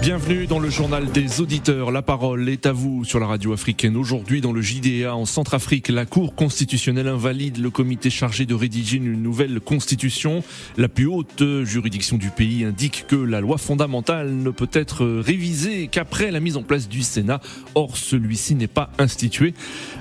Bienvenue 0.00 0.46
dans 0.46 0.60
le 0.60 0.70
journal 0.70 1.12
des 1.12 1.42
auditeurs. 1.42 1.90
La 1.90 2.00
parole 2.00 2.48
est 2.48 2.64
à 2.64 2.72
vous 2.72 3.04
sur 3.04 3.20
la 3.20 3.26
radio 3.26 3.52
africaine. 3.52 3.98
Aujourd'hui, 3.98 4.40
dans 4.40 4.54
le 4.54 4.62
JDA 4.62 5.14
en 5.14 5.26
Centrafrique, 5.26 5.88
la 5.88 6.06
Cour 6.06 6.34
constitutionnelle 6.34 7.06
invalide 7.06 7.58
le 7.58 7.68
comité 7.68 8.08
chargé 8.08 8.46
de 8.46 8.54
rédiger 8.54 8.96
une 8.96 9.20
nouvelle 9.22 9.60
constitution. 9.60 10.42
La 10.78 10.88
plus 10.88 11.04
haute 11.04 11.44
juridiction 11.64 12.16
du 12.16 12.30
pays 12.30 12.64
indique 12.64 13.04
que 13.08 13.16
la 13.16 13.42
loi 13.42 13.58
fondamentale 13.58 14.34
ne 14.34 14.48
peut 14.48 14.70
être 14.72 15.04
révisée 15.04 15.88
qu'après 15.88 16.30
la 16.30 16.40
mise 16.40 16.56
en 16.56 16.62
place 16.62 16.88
du 16.88 17.02
Sénat. 17.02 17.42
Or, 17.74 17.98
celui-ci 17.98 18.54
n'est 18.54 18.68
pas 18.68 18.90
institué. 18.98 19.52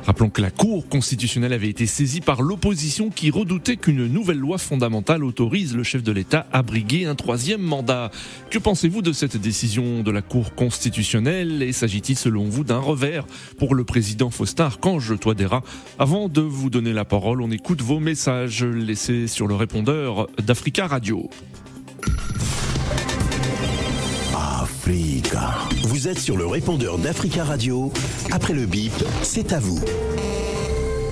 Rappelons 0.05 0.29
que 0.29 0.41
la 0.41 0.51
Cour 0.51 0.87
constitutionnelle 0.87 1.51
avait 1.51 1.67
été 1.67 1.85
saisie 1.87 2.21
par 2.21 2.41
l'opposition 2.41 3.09
qui 3.09 3.31
redoutait 3.31 3.75
qu'une 3.75 4.07
nouvelle 4.07 4.39
loi 4.39 4.59
fondamentale 4.59 5.25
autorise 5.25 5.75
le 5.75 5.83
chef 5.83 6.03
de 6.03 6.13
l'État 6.13 6.47
à 6.53 6.63
briguer 6.63 7.05
un 7.05 7.15
troisième 7.15 7.61
mandat. 7.61 8.11
Que 8.49 8.59
pensez-vous 8.59 9.01
de 9.01 9.11
cette 9.11 9.35
décision 9.35 9.88
de 9.89 10.11
la 10.11 10.21
Cour 10.21 10.53
constitutionnelle 10.55 11.63
et 11.63 11.73
s'agit-il 11.73 12.15
selon 12.15 12.45
vous 12.45 12.63
d'un 12.63 12.79
revers 12.79 13.25
pour 13.57 13.75
le 13.75 13.83
président 13.83 14.29
Faustin 14.29 14.65
Archange 14.65 15.19
Toadera 15.19 15.63
Avant 15.97 16.29
de 16.29 16.41
vous 16.41 16.69
donner 16.69 16.93
la 16.93 17.05
parole, 17.05 17.41
on 17.41 17.51
écoute 17.51 17.81
vos 17.81 17.99
messages 17.99 18.63
laissés 18.63 19.27
sur 19.27 19.47
le 19.47 19.55
répondeur 19.55 20.27
d'Africa 20.37 20.87
Radio. 20.87 21.29
Africa. 24.35 25.49
Vous 25.87 26.07
êtes 26.07 26.19
sur 26.19 26.37
le 26.37 26.45
répondeur 26.45 26.97
d'Africa 26.97 27.43
Radio. 27.43 27.91
Après 28.31 28.53
le 28.53 28.65
bip, 28.65 28.93
c'est 29.23 29.53
à 29.53 29.59
vous. 29.59 29.79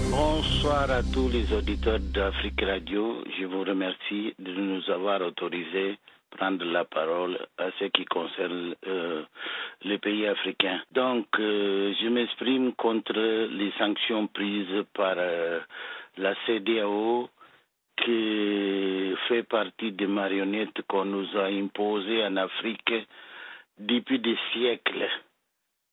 Bonsoir 0.09 0.89
à 0.89 1.03
tous 1.03 1.29
les 1.29 1.51
auditeurs 1.53 1.99
d'Africa 1.99 2.65
Radio. 2.65 3.23
Je 3.39 3.45
vous 3.45 3.63
remercie 3.63 4.33
de 4.39 4.51
nous 4.53 4.81
avoir 4.91 5.21
autorisé 5.21 5.97
prendre 6.29 6.65
la 6.65 6.85
parole 6.85 7.37
à 7.57 7.71
ce 7.79 7.85
qui 7.85 8.05
concerne 8.05 8.75
euh, 8.85 9.23
les 9.83 9.97
pays 9.97 10.27
africains. 10.27 10.81
Donc, 10.91 11.27
euh, 11.39 11.93
je 12.01 12.07
m'exprime 12.07 12.73
contre 12.73 13.13
les 13.13 13.71
sanctions 13.77 14.27
prises 14.27 14.83
par 14.93 15.15
euh, 15.17 15.59
la 16.17 16.33
CDAO 16.45 17.29
qui 18.03 19.13
fait 19.27 19.43
partie 19.43 19.91
des 19.91 20.07
marionnettes 20.07 20.81
qu'on 20.87 21.05
nous 21.05 21.27
a 21.37 21.45
imposées 21.45 22.23
en 22.25 22.37
Afrique 22.37 22.93
depuis 23.79 24.19
des 24.19 24.37
siècles. 24.53 25.09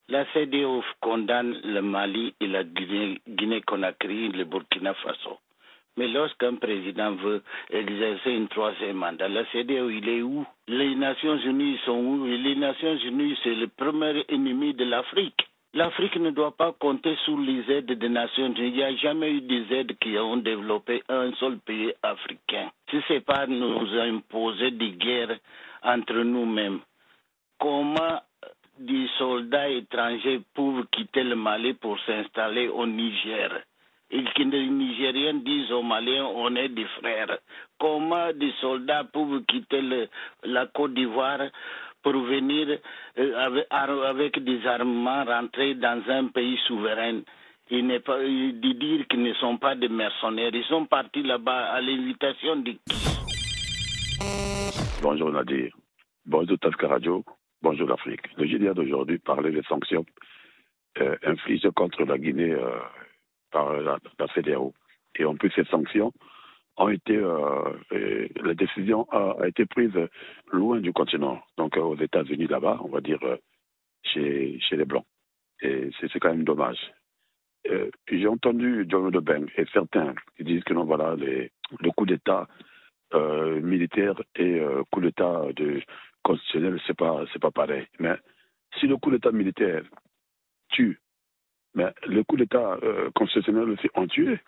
La 0.09 0.27
CDAO 0.33 0.85
condamne 1.01 1.59
le 1.65 1.81
Mali 1.81 2.35
et 2.41 2.47
la 2.47 2.63
Guinée-Conakry, 2.63 4.29
le 4.29 4.45
Burkina 4.45 4.93
Faso. 4.95 5.39
Mais 5.97 6.09
lorsqu'un 6.09 6.57
président 6.57 7.13
veut 7.13 7.43
exercer 7.71 8.33
une 8.33 8.49
troisième 8.49 8.97
mandat, 8.97 9.29
la 9.29 9.45
CDAO, 9.53 9.91
il 9.91 10.09
est 10.09 10.23
où? 10.23 10.45
Les 10.67 10.95
Nations 10.97 11.37
Unies 11.39 11.79
sont 11.85 11.99
où? 11.99 12.25
Les 12.27 12.57
Nations 12.57 12.97
Unies, 12.97 13.39
c'est 13.45 13.55
le 13.55 13.69
premier 13.69 14.25
ennemi 14.29 14.75
de 14.75 14.85
l'Afrique. 14.85 15.47
L'Afrique 15.73 16.17
ne 16.17 16.31
doit 16.31 16.57
pas 16.57 16.73
compter 16.73 17.17
sur 17.25 17.39
les 17.39 17.69
aides 17.71 17.93
des 17.93 18.09
Nations 18.09 18.47
Unies. 18.55 18.69
Il 18.69 18.75
n'y 18.75 18.83
a 18.83 18.95
jamais 18.97 19.33
eu 19.33 19.41
des 19.41 19.73
aides 19.73 19.97
qui 19.99 20.17
ont 20.19 20.37
développé 20.37 21.03
un 21.09 21.33
seul 21.35 21.59
pays 21.59 21.93
africain. 22.03 22.71
Si 22.91 23.01
ce 23.07 23.15
n'est 23.15 23.21
pas 23.21 23.47
nous 23.47 23.87
imposer 23.99 24.71
des 24.73 24.91
guerres 24.93 25.37
entre 25.83 26.15
nous-mêmes, 26.15 26.81
comment 27.59 28.21
des 28.79 29.07
soldats 29.19 29.69
étrangers 29.69 30.41
peuvent 30.55 30.87
quitter 30.93 31.23
le 31.23 31.37
Mali 31.37 31.75
pour 31.75 31.99
s'installer 32.01 32.69
au 32.69 32.87
Niger? 32.87 33.63
Les 34.11 34.69
Nigériens 34.69 35.35
disent 35.35 35.73
aux 35.73 35.83
Maliens 35.83 36.25
on 36.27 36.55
est 36.57 36.69
des 36.69 36.87
frères. 37.01 37.39
Comment 37.79 38.33
des 38.33 38.53
soldats 38.61 39.05
peuvent 39.05 39.43
quitter 39.49 39.81
la 40.45 40.67
Côte 40.67 40.95
d'Ivoire 40.95 41.41
pour 42.03 42.13
venir 42.13 42.79
euh, 43.19 43.63
avec, 43.71 44.39
des 44.45 44.67
armements 44.67 45.25
rentrer 45.25 45.75
dans 45.75 46.03
un 46.09 46.27
pays 46.29 46.59
souverain? 46.67 47.21
Il 47.71 47.87
n'est 47.87 48.01
pas 48.01 48.19
de 48.19 48.73
dire 48.73 49.07
qu'ils 49.09 49.23
ne 49.23 49.33
sont 49.35 49.57
pas 49.57 49.75
des 49.75 49.89
mercenaires. 49.89 50.51
Ils 50.53 50.65
sont 50.65 50.85
partis 50.87 51.23
là-bas 51.23 51.73
à 51.73 51.81
l'invitation 51.81 52.57
de 52.57 52.73
qui? 52.73 53.05
Bonjour 55.03 55.31
Nadir. 55.33 55.73
Bonjour 56.27 56.59
Tafka 56.59 56.89
Radio. 56.89 57.25
Bonjour 57.63 57.89
l'Afrique. 57.89 58.23
Le 58.37 58.47
GDA 58.47 58.75
d'aujourd'hui 58.75 59.19
parlait 59.19 59.51
des 59.51 59.63
sanctions 59.63 60.05
euh, 61.01 61.17
infligées 61.25 61.71
contre 61.75 62.05
la 62.05 62.19
Guinée 62.19 62.53
euh, 62.53 62.79
par 63.55 63.73
la, 63.81 63.99
CDAO. 64.35 64.75
Et 65.17 65.25
en 65.25 65.37
plus, 65.37 65.51
ces 65.55 65.65
sanctions 65.67 66.13
ont 66.77 66.89
été, 66.89 67.17
euh, 67.17 68.29
la 68.43 68.55
décision 68.55 69.07
a, 69.13 69.47
été 69.47 69.65
prise 69.65 69.97
loin 70.53 70.81
du 70.81 70.93
continent, 70.93 71.41
donc 71.57 71.77
euh, 71.77 71.83
aux 71.83 71.97
États-Unis 71.97 72.49
là-bas, 72.49 72.81
on 72.83 72.89
va 72.89 73.01
dire 73.01 73.21
euh, 73.23 73.37
chez, 74.03 74.59
les 74.73 74.85
Blancs. 74.85 75.07
Et 75.63 75.91
c'est 76.01 76.19
quand 76.19 76.31
même 76.31 76.45
dommage. 76.45 76.81
J'ai 78.11 78.27
entendu 78.27 78.85
John 78.89 79.09
Beng 79.11 79.47
et 79.57 79.65
certains 79.73 80.15
qui 80.37 80.45
disent 80.45 80.65
que 80.65 80.75
non, 80.75 80.85
voilà, 80.85 81.17
le 81.17 81.91
coup 81.97 82.05
d'État 82.05 82.47
militaire 83.63 84.21
et 84.37 84.61
coup 84.91 85.01
d'État 85.01 85.41
constitutionnel, 86.23 86.79
c'est 86.87 86.97
pas, 86.97 87.25
pas 87.41 87.51
pareil. 87.51 87.87
Mais 88.01 88.17
si 88.79 88.87
le 88.87 88.99
coup 88.99 89.11
d'État 89.11 89.33
militaire 89.33 89.83
tue 90.69 91.01
mais 91.75 91.87
le 92.07 92.23
coup 92.23 92.37
d'État 92.37 92.79
euh, 92.83 93.11
constitutionnel 93.15 93.71
aussi 93.71 93.89
tué. 94.09 94.39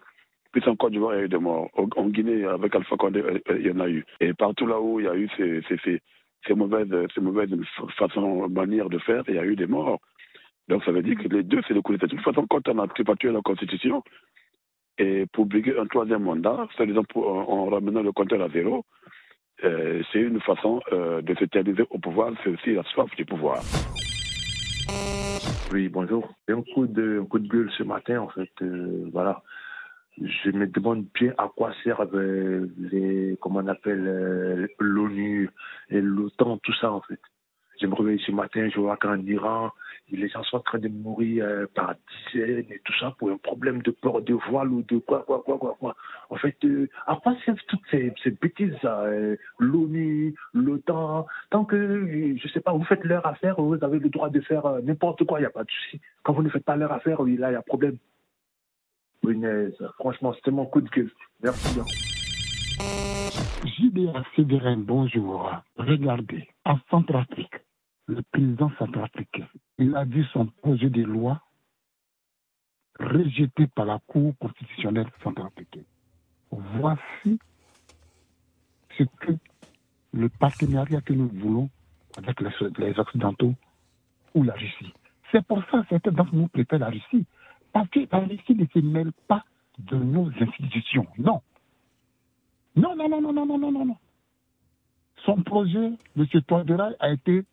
Puis 0.53 0.63
en 0.69 0.77
Côte 0.77 0.93
d'Ivoire, 0.93 1.15
il 1.15 1.19
y 1.19 1.21
a 1.23 1.25
eu 1.25 1.29
des 1.29 1.39
morts. 1.39 1.69
En 1.75 2.09
Guinée, 2.09 2.45
avec 2.45 2.75
Alpha 2.75 2.97
Condé, 2.97 3.21
euh, 3.21 3.41
il 3.59 3.67
y 3.67 3.71
en 3.71 3.81
a 3.81 3.89
eu. 3.89 4.05
Et 4.21 4.33
partout 4.33 4.67
là 4.67 4.81
où 4.81 5.01
il 5.01 5.07
y 5.07 5.09
a 5.09 5.15
eu 5.15 5.29
ces, 5.37 6.55
mauvaises, 6.55 6.89
ces 7.15 7.21
mauvaises 7.21 7.51
façons, 7.99 8.49
manières 8.49 8.89
de 8.89 8.99
faire, 8.99 9.23
il 9.29 9.35
y 9.35 9.39
a 9.39 9.45
eu 9.45 9.57
des 9.57 9.67
morts. 9.67 10.01
Donc 10.69 10.85
ça 10.85 10.93
veut 10.93 11.03
dire 11.03 11.19
que 11.19 11.29
les 11.29 11.43
deux, 11.43 11.61
c'est 11.67 11.75
le 11.75 11.83
coup 11.83 11.93
d'État. 11.93 12.07
De 12.07 12.13
toute 12.13 12.25
façon, 12.25 12.47
quand 12.49 12.67
on 12.69 12.79
a 12.79 12.87
pas 12.87 13.17
tué 13.17 13.33
la 13.33 13.41
Constitution, 13.43 14.03
et 14.99 15.27
pour 15.33 15.47
briguer 15.47 15.79
un 15.79 15.87
troisième 15.87 16.23
mandat, 16.23 16.67
c'est-à-dire 16.75 17.03
en 17.15 17.67
ramenant 17.67 18.03
le 18.03 18.13
compteur 18.13 18.41
à 18.41 18.49
zéro, 18.49 18.85
euh, 19.65 20.03
c'est 20.11 20.21
une 20.21 20.41
façon 20.41 20.81
de 20.91 21.35
se 21.35 21.45
terminer 21.45 21.85
au 21.91 21.99
pouvoir, 21.99 22.33
c'est 22.43 22.51
aussi 22.51 22.73
la 22.73 22.83
soif 22.85 23.15
du 23.17 23.27
pouvoir. 23.27 23.59
Oui, 25.69 25.89
bonjour. 25.89 26.33
Un 26.49 26.63
coup 26.63 26.87
de, 26.87 27.21
coup 27.29 27.41
de 27.41 27.49
gueule 27.49 27.71
ce 27.77 27.83
matin, 27.83 28.21
en 28.21 28.29
fait. 28.29 28.51
Euh, 28.63 29.09
voilà. 29.13 29.43
Je 30.17 30.51
me 30.51 30.67
demande 30.69 31.07
bien 31.13 31.35
à 31.39 31.49
quoi 31.55 31.73
servent 31.83 32.15
euh, 32.15 32.69
les, 32.79 33.37
comment 33.41 33.59
on 33.59 33.67
appelle, 33.67 34.07
euh, 34.07 34.67
l'ONU 34.79 35.51
et 35.91 36.01
l'OTAN, 36.01 36.59
tout 36.59 36.73
ça, 36.75 36.93
en 36.93 37.01
fait. 37.01 37.19
Je 37.81 37.87
me 37.89 37.95
réveille 37.95 38.23
ce 38.25 38.31
matin, 38.31 38.69
je 38.73 38.79
vois 38.79 38.97
qu'en 38.97 39.19
Iran, 39.19 39.73
les 40.11 40.29
gens 40.29 40.43
sont 40.45 40.59
en 40.59 40.61
train 40.61 40.79
de 40.79 40.89
mourir 40.89 41.45
euh, 41.45 41.67
par 41.75 41.95
dizaines 42.33 42.71
et 42.71 42.81
tout 42.85 42.93
ça 42.99 43.15
pour 43.19 43.31
un 43.31 43.37
problème 43.37 43.83
de 43.83 43.91
port 43.91 44.23
de 44.23 44.35
voile 44.35 44.69
ou 44.69 44.83
de 44.83 44.99
quoi, 44.99 45.25
quoi, 45.27 45.43
quoi, 45.45 45.59
quoi, 45.59 45.77
quoi. 45.79 45.97
En 46.31 46.37
fait, 46.37 46.57
euh, 46.65 46.89
à 47.07 47.17
quoi 47.17 47.35
servent 47.45 47.59
toutes 47.69 47.85
ces, 47.91 48.13
ces 48.23 48.31
bêtises 48.31 48.75
euh, 48.85 49.37
L'ONU, 49.59 50.35
l'OTAN, 50.55 51.27
tant 51.51 51.65
que, 51.65 52.37
je 52.37 52.49
sais 52.49 52.61
pas, 52.61 52.73
vous 52.73 52.85
faites 52.85 53.05
leur 53.05 53.27
affaire, 53.27 53.61
vous 53.61 53.83
avez 53.83 53.99
le 53.99 54.09
droit 54.09 54.31
de 54.31 54.41
faire 54.41 54.81
n'importe 54.83 55.25
quoi, 55.25 55.39
il 55.39 55.43
n'y 55.43 55.47
a 55.47 55.51
pas 55.51 55.65
de 55.65 55.71
souci. 55.71 56.01
Quand 56.23 56.33
vous 56.33 56.43
ne 56.43 56.49
faites 56.49 56.65
pas 56.65 56.77
leur 56.77 56.93
affaire, 56.93 57.21
oui, 57.21 57.37
là, 57.37 57.51
il 57.51 57.55
y 57.55 57.57
a 57.57 57.63
problème. 57.63 57.97
franchement, 59.99 60.33
c'était 60.35 60.51
mon 60.51 60.67
coup 60.67 60.81
de 60.81 60.89
gueule. 60.91 61.11
Merci 61.43 61.81
JBA 63.65 64.23
Séverin, 64.37 64.77
bonjour. 64.77 65.51
Regardez, 65.77 66.49
en 66.65 66.79
Centrafrique, 66.91 67.55
le 68.07 68.23
président 68.23 68.71
centrafricain, 68.79 69.49
il 69.79 69.95
a 69.97 70.05
vu 70.05 70.25
son 70.33 70.47
projet 70.47 70.91
de 70.91 71.03
loi 71.03 71.41
rejeté 72.99 73.67
par 73.67 73.87
la 73.87 73.99
Cour 74.07 74.35
constitutionnelle 74.39 75.11
centrafricaine. 75.23 75.85
Voici 76.51 77.39
ce 78.97 79.05
que 79.21 79.33
le 80.13 80.29
partenariat 80.29 81.01
que 81.01 81.13
nous 81.13 81.29
voulons 81.29 81.69
avec 82.17 82.41
les, 82.41 82.99
Occidentaux 82.99 83.55
ou 84.35 84.43
la 84.43 84.55
Russie. 84.55 84.93
C'est 85.31 85.45
pour 85.45 85.63
ça 85.71 85.83
que 85.83 85.89
certains 85.91 86.13
d'entre 86.13 86.35
nous 86.35 86.49
préfèrent 86.49 86.79
la 86.79 86.89
Russie. 86.89 87.27
Parce 87.73 87.89
que 87.91 88.01
la 88.11 88.21
Russie 88.21 88.55
ne 88.55 88.65
se 88.67 88.79
mêle 88.79 89.13
pas 89.29 89.45
de 89.79 89.97
nos 89.97 90.31
institutions. 90.41 91.07
Non. 91.19 91.43
Non, 92.75 92.97
non, 92.97 93.09
non, 93.09 93.21
non, 93.21 93.33
non, 93.33 93.59
non, 93.59 93.73
non, 93.73 93.85
non. 93.85 93.97
Son 95.25 95.43
projet, 95.43 95.93
M. 96.17 96.27
Toadera, 96.47 96.91
a 97.01 97.11
été 97.11 97.45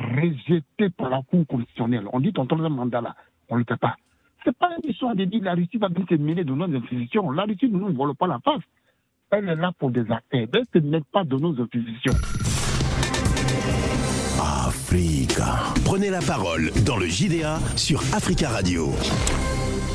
rejeté 0.00 0.90
par 0.90 1.10
la 1.10 1.22
Cour 1.22 1.46
constitutionnelle. 1.46 2.06
On 2.12 2.20
dit 2.20 2.32
ton 2.32 2.46
troisième 2.46 2.74
mandat 2.74 3.00
là, 3.00 3.14
on 3.48 3.54
ne 3.54 3.60
le 3.60 3.66
fait 3.68 3.76
pas. 3.76 3.96
Ce 4.44 4.50
n'est 4.50 4.54
pas 4.54 4.70
une 4.82 4.90
histoire 4.90 5.14
de 5.14 5.24
dire 5.24 5.42
la 5.42 5.54
Russie 5.54 5.76
va 5.76 5.88
venir 5.88 6.06
se 6.08 6.14
mêler 6.14 6.44
de 6.44 6.52
nos 6.52 6.64
institutions. 6.64 7.30
La 7.30 7.44
Russie 7.44 7.68
ne 7.68 7.78
nous 7.78 7.92
vole 7.94 8.14
pas 8.14 8.26
la 8.26 8.38
face. 8.38 8.62
Elle 9.30 9.48
est 9.48 9.56
là 9.56 9.72
pour 9.78 9.90
des 9.90 10.02
affaires. 10.02 10.22
Elle 10.32 10.48
ne 10.52 10.80
se 10.80 10.86
mêle 10.86 11.04
pas 11.12 11.24
de 11.24 11.36
nos 11.36 11.52
institutions. 11.60 12.12
Africa. 14.66 15.58
Prenez 15.84 16.10
la 16.10 16.20
parole 16.20 16.70
dans 16.86 16.96
le 16.96 17.06
JDA 17.06 17.58
sur 17.76 18.00
Africa 18.14 18.48
Radio. 18.48 18.92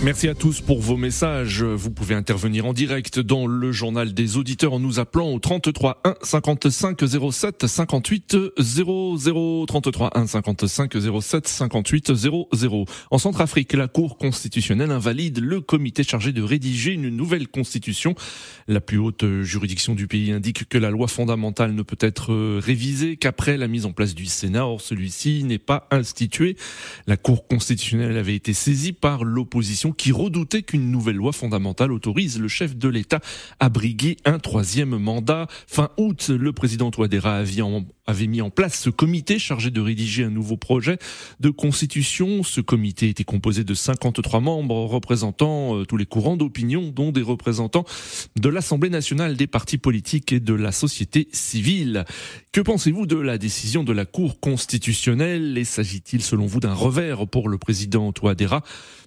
Merci 0.04 0.28
à 0.28 0.36
tous 0.36 0.60
pour 0.60 0.82
vos 0.82 0.98
messages. 0.98 1.64
Vous 1.64 1.90
pouvez 1.90 2.16
intervenir 2.16 2.66
en 2.66 2.74
direct 2.74 3.20
dans 3.20 3.48
le 3.48 3.72
journal 3.72 4.14
des 4.14 4.36
auditeurs 4.38 4.74
en 4.74 4.80
nous 4.80 5.00
appelant 5.00 5.32
au 5.32 5.40
33 5.40 6.02
1 6.04 6.16
55 6.22 7.00
07 7.32 7.66
58 7.66 8.38
00 8.60 9.66
33 9.66 10.18
1 10.18 10.28
55 10.28 10.94
07 11.22 11.48
58 11.48 12.14
00. 12.14 12.86
En 13.10 13.18
Centrafrique, 13.18 13.74
la 13.74 13.88
Cour 13.88 14.18
constitutionnelle 14.18 14.92
invalide 14.92 15.40
le 15.40 15.62
comité 15.62 16.04
chargé 16.04 16.34
de 16.34 16.44
rédiger 16.44 16.92
une 16.92 17.10
nouvelle 17.10 17.48
constitution. 17.48 18.16
La 18.68 18.82
plus 18.82 18.98
haute 18.98 19.26
juridiction 19.42 19.96
du 19.96 20.08
pays 20.08 20.34
indique 20.34 20.68
que 20.68 20.78
la 20.78 20.92
loi 20.92 21.08
fondamentale 21.08 21.74
ne 21.74 21.84
peut 21.84 21.98
être 22.02 22.60
révisée 22.60 23.16
qu'après 23.16 23.58
la 23.58 23.70
mise 23.70 23.86
en 23.86 23.94
place 23.94 24.14
du 24.14 24.26
Sénat. 24.26 24.68
Or, 24.68 24.82
celui-ci 24.82 25.46
n'est 25.46 25.58
pas 25.58 25.88
institué. 25.90 26.58
La 27.08 27.16
Cour 27.16 27.48
constitutionnelle 27.48 28.18
avait 28.18 28.36
été 28.36 28.54
saisie 28.54 28.92
par 28.92 29.24
l'opposition 29.24 29.85
qui 29.92 30.12
redoutait 30.12 30.64
qu'une 30.64 30.92
nouvelle 30.92 31.16
loi 31.16 31.32
fondamentale 31.32 31.92
autorise 31.92 32.40
le 32.40 32.48
chef 32.48 32.76
de 32.76 32.90
l'État 32.90 33.20
à 33.60 33.70
briguer 33.70 34.18
un 34.26 34.40
troisième 34.40 34.98
mandat. 34.98 35.48
Fin 35.68 35.90
août, 35.98 36.30
le 36.30 36.54
président 36.54 36.92
Touadéra 36.92 37.44
avait 38.08 38.28
mis 38.28 38.42
en 38.42 38.50
place 38.50 38.80
ce 38.80 38.90
comité 38.90 39.40
chargé 39.40 39.72
de 39.72 39.82
rédiger 39.82 40.24
un 40.24 40.30
nouveau 40.30 40.58
projet 40.58 40.98
de 41.40 41.50
constitution. 41.50 42.44
Ce 42.44 42.62
comité 42.62 43.10
était 43.10 43.24
composé 43.24 43.64
de 43.64 43.74
53 43.74 44.40
membres 44.40 44.86
représentant 44.86 45.78
euh, 45.78 45.86
tous 45.86 45.98
les 45.98 46.06
courants 46.06 46.38
d'opinion, 46.38 46.92
dont 46.92 47.12
des 47.12 47.22
représentants 47.22 47.86
de 48.36 48.50
l'Assemblée 48.50 48.90
nationale, 48.90 49.36
des 49.36 49.48
partis 49.48 49.78
politiques 49.78 50.32
et 50.32 50.40
de 50.40 50.54
la 50.54 50.72
société 50.72 51.28
civile. 51.32 52.06
Que 52.52 52.62
pensez-vous 52.62 53.06
de 53.06 53.18
la 53.18 53.38
décision 53.38 53.84
de 53.84 53.94
la 53.94 54.06
Cour 54.06 54.40
constitutionnelle? 54.40 55.58
Et 55.58 55.66
s'agit-il 55.66 56.22
selon 56.22 56.46
vous 56.46 56.60
d'un 56.60 56.74
revers 56.74 57.28
pour 57.28 57.50
le 57.50 57.58
président 57.58 58.12
Touadéra? 58.12 58.64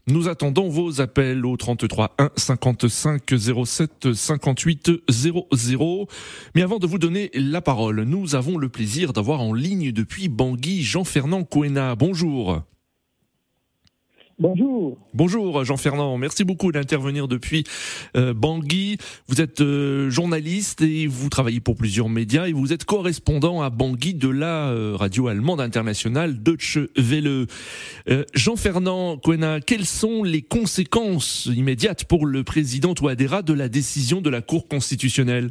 Nous 0.06 0.29
attendons 0.29 0.69
vos 0.69 1.00
appels 1.00 1.45
au 1.45 1.56
33 1.56 2.15
1 2.19 2.31
55 2.37 3.23
07 3.65 4.15
58 4.15 4.91
00. 5.09 6.09
Mais 6.55 6.62
avant 6.62 6.79
de 6.79 6.87
vous 6.87 6.99
donner 6.99 7.31
la 7.35 7.61
parole, 7.61 8.03
nous 8.03 8.35
avons 8.35 8.56
le 8.56 8.69
plaisir 8.69 9.12
d'avoir 9.12 9.41
en 9.41 9.53
ligne 9.53 9.93
depuis 9.93 10.29
Bangui 10.29 10.83
Jean-Fernand 10.83 11.45
Coena. 11.45 11.95
Bonjour. 11.95 12.62
Bonjour. 14.40 14.96
Bonjour 15.14 15.64
Jean-Fernand, 15.64 16.17
merci 16.17 16.44
beaucoup 16.44 16.70
d'intervenir 16.70 17.26
depuis 17.26 17.64
euh, 18.17 18.32
Bangui. 18.32 18.96
Vous 19.26 19.40
êtes 19.40 19.61
euh, 19.61 20.11
journaliste 20.11 20.81
et 20.81 21.08
vous 21.08 21.29
travaillez 21.29 21.58
pour 21.58 21.75
plusieurs 21.75 22.08
médias 22.08 22.46
et 22.46 22.52
vous 22.52 22.73
êtes 22.73 22.85
correspondant 22.85 23.62
à 23.62 23.70
Bangui 23.70 24.14
de 24.14 24.29
la 24.29 24.69
euh, 24.69 24.94
radio 24.94 25.26
allemande 25.26 25.61
internationale 25.61 26.40
Deutsche 26.40 26.79
Welle. 26.96 27.46
Jean-Fernand 28.32 29.17
Quena, 29.19 29.61
quelles 29.61 29.85
sont 29.85 30.23
les 30.23 30.43
conséquences 30.43 31.46
immédiates 31.46 32.05
pour 32.05 32.25
le 32.25 32.44
président 32.44 32.94
Touadéra 32.94 33.43
de 33.43 33.52
la 33.52 33.69
décision 33.69 34.20
de 34.20 34.31
la 34.31 34.40
Cour 34.40 34.69
constitutionnelle? 34.69 35.50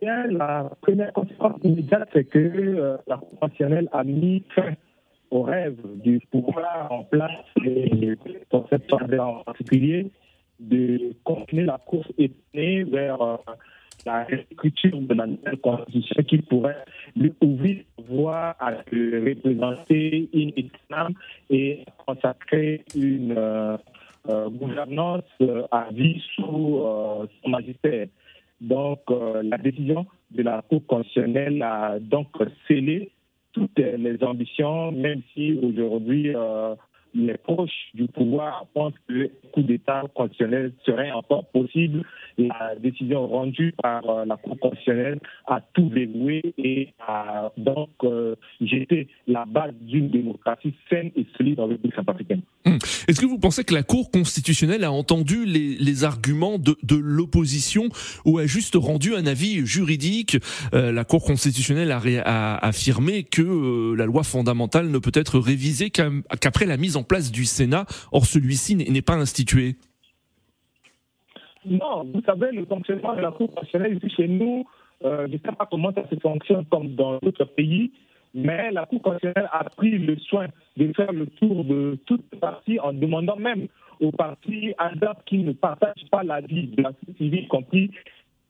La 0.00 0.70
première 0.80 1.12
conséquence 1.12 1.58
immédiate, 1.64 2.08
c'est 2.12 2.24
que 2.24 2.98
la 3.08 3.16
Cour 3.16 3.40
constitutionnelle 3.40 3.88
a 3.92 4.04
mis 4.04 4.44
fin 4.54 4.72
au 5.30 5.42
rêve 5.42 5.76
du 6.02 6.20
pouvoir 6.30 6.90
en 6.90 7.04
place, 7.04 7.30
et 7.64 8.16
dans 8.50 8.66
cette 8.68 8.92
en 8.92 9.42
particulier, 9.44 10.10
de 10.60 11.12
continuer 11.24 11.64
la 11.64 11.78
course 11.78 12.08
étonnée 12.18 12.84
vers 12.84 13.20
euh, 13.20 13.36
la 14.04 14.24
réécriture 14.24 15.00
de 15.00 15.14
la 15.14 15.26
nouvelle 15.26 15.58
constitution 15.58 16.22
qui 16.22 16.38
pourrait 16.38 16.84
lui 17.14 17.32
ouvrir 17.40 17.82
voie 18.08 18.56
à 18.58 18.70
représenter 18.70 20.28
une 20.32 20.52
Islam 20.56 21.12
et 21.50 21.84
consacrer 22.06 22.84
une 22.94 23.34
euh, 23.36 23.76
euh, 24.28 24.48
gouvernance 24.48 25.24
à 25.70 25.88
vie 25.92 26.22
sous 26.34 26.82
son 27.42 27.48
magistère. 27.48 28.08
Donc, 28.60 29.00
la 29.10 29.58
décision 29.58 30.06
de 30.30 30.42
la 30.42 30.62
Cour 30.62 30.84
constitutionnelle 30.86 31.62
a 31.62 31.98
donc 32.00 32.28
scellé 32.66 33.10
les 33.76 34.22
ambitions, 34.24 34.92
même 34.92 35.22
si 35.34 35.58
aujourd'hui 35.62 36.34
euh, 36.34 36.74
les 37.16 37.36
proches 37.38 37.90
du 37.94 38.06
pouvoir 38.06 38.66
pensent 38.74 38.94
que 39.08 39.12
le 39.12 39.30
coup 39.52 39.62
d'État 39.62 40.02
constitutionnel 40.14 40.72
serait 40.84 41.10
encore 41.10 41.46
possible. 41.46 42.02
La 42.38 42.74
décision 42.78 43.26
rendue 43.26 43.72
par 43.82 44.08
euh, 44.08 44.24
la 44.26 44.36
Cour 44.36 44.58
constitutionnelle 44.58 45.20
a 45.46 45.60
tout 45.72 45.88
dévoué 45.88 46.42
et 46.58 46.92
a 47.00 47.50
donc 47.56 47.88
euh, 48.04 48.36
jeté 48.60 49.08
la 49.26 49.44
base 49.46 49.72
d'une 49.80 50.10
démocratie 50.10 50.74
saine 50.90 51.10
et 51.16 51.26
solide 51.36 51.58
en 51.60 51.66
République 51.66 51.94
centrafricaine. 51.94 52.42
Hum. 52.66 52.78
Est-ce 53.08 53.20
que 53.20 53.26
vous 53.26 53.38
pensez 53.38 53.64
que 53.64 53.74
la 53.74 53.82
Cour 53.82 54.10
constitutionnelle 54.10 54.84
a 54.84 54.92
entendu 54.92 55.44
les, 55.44 56.04
arguments 56.04 56.58
de, 56.58 56.76
l'opposition 56.96 57.88
ou 58.24 58.38
a 58.38 58.46
juste 58.46 58.74
rendu 58.74 59.14
un 59.14 59.26
avis 59.26 59.64
juridique? 59.64 60.36
Euh, 60.74 60.92
La 60.92 61.04
Cour 61.04 61.24
constitutionnelle 61.24 61.92
a, 61.92 62.56
affirmé 62.56 63.24
que 63.24 63.42
euh, 63.42 63.94
la 63.96 64.06
loi 64.06 64.22
fondamentale 64.24 64.90
ne 64.90 64.98
peut 64.98 65.12
être 65.14 65.38
révisée 65.38 65.90
qu'après 65.90 66.66
la 66.66 66.76
mise 66.76 66.96
en 66.96 67.02
place 67.06 67.30
du 67.30 67.44
Sénat. 67.44 67.86
Or, 68.12 68.26
celui-ci 68.26 68.76
n'est 68.76 69.02
pas 69.02 69.16
institué. 69.16 69.76
Non, 71.68 72.04
vous 72.04 72.22
savez, 72.24 72.52
le 72.52 72.64
fonctionnement 72.64 73.16
de 73.16 73.20
la 73.20 73.32
Cour 73.32 73.48
constitutionnelle 73.52 73.96
ici 73.96 74.14
chez 74.14 74.28
nous, 74.28 74.64
euh, 75.04 75.26
je 75.26 75.32
ne 75.32 75.38
sais 75.38 75.52
pas 75.56 75.66
comment 75.68 75.92
ça 75.92 76.08
se 76.08 76.14
fonctionne 76.20 76.64
comme 76.66 76.94
dans 76.94 77.18
d'autres 77.18 77.44
pays, 77.44 77.90
mais 78.34 78.70
la 78.70 78.86
Cour 78.86 79.02
constitutionnelle 79.02 79.50
a 79.52 79.64
pris 79.64 79.98
le 79.98 80.16
soin 80.18 80.46
de 80.76 80.92
faire 80.92 81.12
le 81.12 81.26
tour 81.26 81.64
de 81.64 81.98
toutes 82.06 82.24
les 82.32 82.38
parties 82.38 82.78
en 82.78 82.92
demandant 82.92 83.36
même 83.36 83.66
aux 84.00 84.12
partis 84.12 84.74
ADAP 84.78 85.24
qui 85.24 85.38
ne 85.38 85.52
partagent 85.52 86.06
pas 86.10 86.22
la 86.22 86.40
vie 86.40 86.68
de 86.68 86.82
la 86.82 86.92
société 86.92 87.24
civile, 87.24 87.44
y 87.44 87.48
compris 87.48 87.90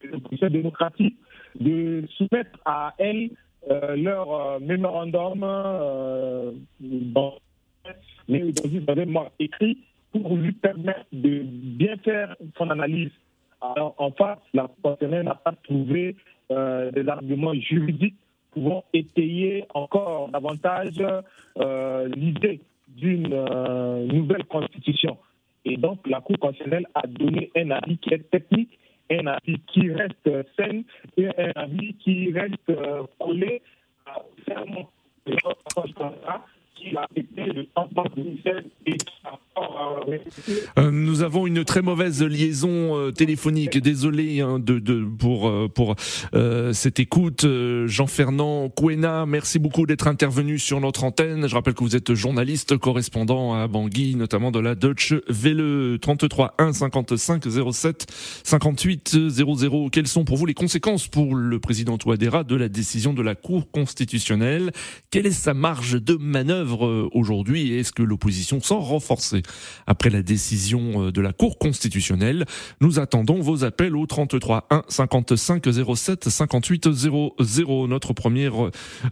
l'opposition 0.02 0.48
démocratique, 0.48 1.16
de 1.58 2.04
soumettre 2.16 2.58
à 2.66 2.94
elle 2.98 3.30
euh, 3.70 3.96
leur 3.96 4.32
euh, 4.32 4.58
mémorandum 4.60 5.42
mais 8.28 8.40
dans 8.52 9.28
écrit 9.38 9.78
pour 10.12 10.36
lui 10.36 10.52
permettre 10.52 11.06
de 11.12 11.42
bien 11.44 11.96
faire 11.98 12.36
son 12.56 12.70
analyse. 12.70 13.10
Alors, 13.60 13.94
en 13.98 14.10
face, 14.10 14.38
la 14.54 14.68
constitutionnelle 14.82 15.26
n'a 15.26 15.34
pas 15.34 15.52
trouvé 15.52 16.16
des 16.48 17.08
arguments 17.08 17.54
juridiques 17.54 18.16
pouvons 18.56 18.82
étayer 18.94 19.66
encore 19.74 20.30
davantage 20.30 21.04
euh, 21.58 22.08
l'idée 22.08 22.60
d'une 22.88 23.32
euh, 23.32 24.06
nouvelle 24.06 24.44
constitution. 24.44 25.18
Et 25.66 25.76
donc, 25.76 25.98
la 26.06 26.20
Cour 26.22 26.38
constitutionnelle 26.38 26.86
a 26.94 27.06
donné 27.06 27.50
un 27.54 27.70
avis 27.72 27.98
qui 27.98 28.14
est 28.14 28.30
technique, 28.30 28.78
un 29.10 29.26
avis 29.26 29.58
qui 29.66 29.92
reste 29.92 30.30
sain 30.56 30.82
et 31.18 31.26
un 31.26 31.52
avis 31.54 31.94
qui 31.94 32.32
reste 32.32 32.70
euh, 32.70 33.02
collé 33.18 33.60
à 34.06 34.22
euh, 40.78 40.90
nous 40.90 41.22
avons 41.22 41.46
une 41.46 41.64
très 41.64 41.82
mauvaise 41.82 42.22
liaison 42.22 42.96
euh, 42.96 43.10
téléphonique. 43.10 43.78
Désolé 43.78 44.40
hein, 44.40 44.58
de, 44.58 44.78
de, 44.78 45.04
pour 45.04 45.48
euh, 45.48 45.68
pour 45.68 45.96
cette 46.72 47.00
écoute. 47.00 47.46
Jean-Fernand 47.86 48.68
Kouena, 48.68 49.26
merci 49.26 49.58
beaucoup 49.58 49.86
d'être 49.86 50.06
intervenu 50.06 50.58
sur 50.58 50.80
notre 50.80 51.04
antenne. 51.04 51.48
Je 51.48 51.54
rappelle 51.54 51.74
que 51.74 51.84
vous 51.84 51.96
êtes 51.96 52.14
journaliste, 52.14 52.76
correspondant 52.76 53.54
à 53.54 53.66
Bangui, 53.68 54.14
notamment 54.14 54.50
de 54.50 54.60
la 54.60 54.74
Deutsche 54.74 55.14
Welle 55.28 55.98
33 56.00 56.54
1 56.58 56.72
55 56.72 57.44
07 57.72 58.06
58 58.44 59.28
00. 59.28 59.88
Quelles 59.90 60.08
sont 60.08 60.24
pour 60.24 60.36
vous 60.36 60.46
les 60.46 60.54
conséquences 60.54 61.08
pour 61.08 61.34
le 61.34 61.58
président 61.58 61.98
Touadéra 61.98 62.44
de 62.44 62.56
la 62.56 62.68
décision 62.68 63.12
de 63.14 63.22
la 63.22 63.34
Cour 63.34 63.70
constitutionnelle? 63.70 64.72
Quelle 65.10 65.26
est 65.26 65.30
sa 65.30 65.54
marge 65.54 66.02
de 66.02 66.14
manœuvre? 66.14 66.65
Euh, 66.74 67.08
aujourd'hui 67.12 67.72
et 67.72 67.80
est-ce 67.80 67.92
que 67.92 68.02
l'opposition 68.02 68.60
s'en 68.60 68.80
renforcer 68.80 69.42
après 69.86 70.10
la 70.10 70.22
décision 70.22 71.06
euh, 71.06 71.12
de 71.12 71.20
la 71.20 71.32
Cour 71.32 71.58
constitutionnelle? 71.58 72.44
Nous 72.80 72.98
attendons 72.98 73.40
vos 73.40 73.64
appels 73.64 73.96
au 73.96 74.06
33 74.06 74.66
1 74.70 74.82
55 74.88 75.64
07 75.96 76.24
58 76.28 76.90
00. 76.92 77.86
Notre 77.88 78.12
premier 78.12 78.50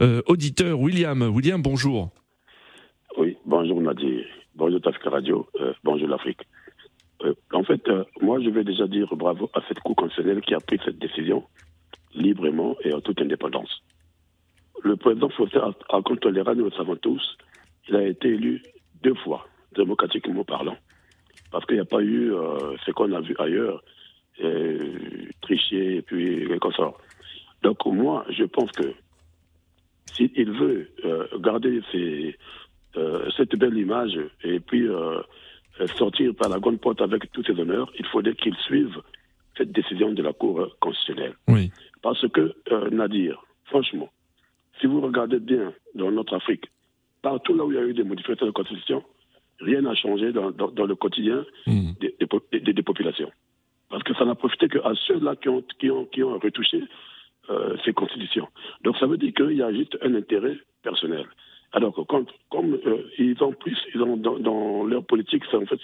euh, 0.01 0.23
auditeur, 0.27 0.79
William. 0.81 1.23
William, 1.23 1.63
bonjour. 1.63 2.11
Oui, 3.19 3.37
bonjour 3.47 3.81
Nadir. 3.81 4.25
Bonjour 4.57 4.81
Tafka 4.81 5.11
Radio. 5.11 5.47
bonjour 5.83 6.09
l'Afrique. 6.09 6.41
en 7.53 7.65
fait, 7.65 7.83
moi, 8.21 8.41
je 8.41 8.51
vais 8.51 8.65
déjà 8.65 8.87
dire 8.87 9.15
bravo 9.17 9.51
à 9.55 9.61
cette 9.69 9.81
Cour 9.81 9.97
constitutionnelle 9.97 10.43
qui 10.43 10.55
a 10.55 10.61
pris 10.61 10.79
cette 10.85 10.99
décision 10.99 11.45
librement 12.15 12.77
et 12.85 12.93
en 12.93 13.01
toute 13.01 13.21
indépendance. 13.21 13.83
Le 14.85 14.97
président 14.97 15.31
Faustin 15.31 15.75
Alcantara, 15.88 16.55
nous 16.55 16.67
le 16.67 16.71
savons 16.73 16.97
tous, 16.97 17.38
il 17.88 17.97
a 17.97 18.07
été 18.07 18.29
élu 18.29 18.62
deux 19.03 19.14
fois, 19.14 19.47
démocratiquement 19.75 20.45
parlant, 20.45 20.76
parce 21.50 21.64
qu'il 21.64 21.76
n'y 21.76 21.81
a 21.81 21.87
pas 21.87 22.03
eu 22.03 22.35
euh, 22.35 22.76
ce 22.85 22.91
qu'on 22.91 23.11
a 23.12 23.21
vu 23.23 23.35
ailleurs, 23.38 23.83
euh, 24.43 24.79
tricher 25.41 25.97
et 25.97 26.03
puis 26.03 26.47
quelque 26.47 26.71
chose. 26.71 26.93
Donc 27.62 27.85
moi, 27.87 28.26
je 28.29 28.45
pense 28.45 28.71
que 28.73 28.93
s'il 30.12 30.50
veut 30.53 30.91
euh, 31.07 31.26
garder 31.38 31.81
ses, 31.91 32.37
euh, 32.99 33.31
cette 33.38 33.57
belle 33.57 33.79
image 33.79 34.19
et 34.43 34.61
puis 34.61 34.87
euh, 34.87 35.23
sortir 35.97 36.35
par 36.35 36.50
la 36.50 36.59
grande 36.59 36.79
porte 36.79 37.00
avec 37.00 37.33
tous 37.33 37.43
ses 37.43 37.59
honneurs, 37.59 37.91
il 37.99 38.05
faudrait 38.07 38.35
qu'il 38.35 38.55
suive 38.57 39.00
cette 39.57 39.73
décision 39.73 40.12
de 40.12 40.23
la 40.23 40.35
Cour 40.35 40.76
constitutionnelle. 40.79 41.37
Oui. 41.49 41.73
Parce 42.03 42.29
que, 42.29 42.55
Nadir, 42.91 43.43
franchement, 43.64 44.11
si 44.85 44.88
vous 44.88 45.00
regardez 45.00 45.41
bien 45.41 45.73
dans 45.95 46.11
notre 46.11 46.37
Afrique, 46.37 46.67
partout 47.23 47.55
là 47.55 47.64
où 47.64 47.73
il 47.73 47.76
y 47.76 47.81
a 47.81 47.85
eu 47.85 47.95
des 47.95 48.05
modifications 48.05 48.45
de 48.45 48.50
Constitution, 48.50 49.03
rien 49.59 49.81
n'a 49.81 49.95
changé 49.95 50.31
dans, 50.31 50.50
le 50.50 50.95
quotidien 50.95 51.43
hmm. 51.67 51.93
des, 52.00 52.83
populations. 52.83 53.33
Parce 53.88 54.03
que 54.03 54.12
ça 54.12 54.26
n'a 54.26 54.35
profité 54.35 54.69
qu'à 54.69 54.93
ceux-là 55.07 55.37
qui 55.37 55.49
ont, 55.49 55.64
qui, 55.79 55.91
ont, 55.91 56.05
qui 56.05 56.23
ont 56.23 56.38
retouché 56.38 56.83
euh, 57.49 57.79
ces 57.83 57.95
constitutions. 57.95 58.47
Donc 58.83 58.99
ça 58.99 59.07
veut 59.07 59.17
dire 59.17 59.33
qu'il 59.33 59.57
y 59.57 59.62
a 59.62 59.73
juste 59.73 59.97
un 60.03 60.14
intérêt 60.14 60.59
personnel. 60.83 61.25
Alors 61.73 61.95
que 61.95 62.03
quand, 62.03 62.26
comme 62.50 62.75
euh, 62.87 63.05
ils 63.19 63.43
ont 63.43 63.53
plus, 63.53 63.79
ils 63.95 64.03
ont 64.03 64.19
dans, 64.19 64.85
leur 64.85 65.03
politique, 65.07 65.45
c'est 65.50 65.57
en 65.57 65.64
fait 65.64 65.81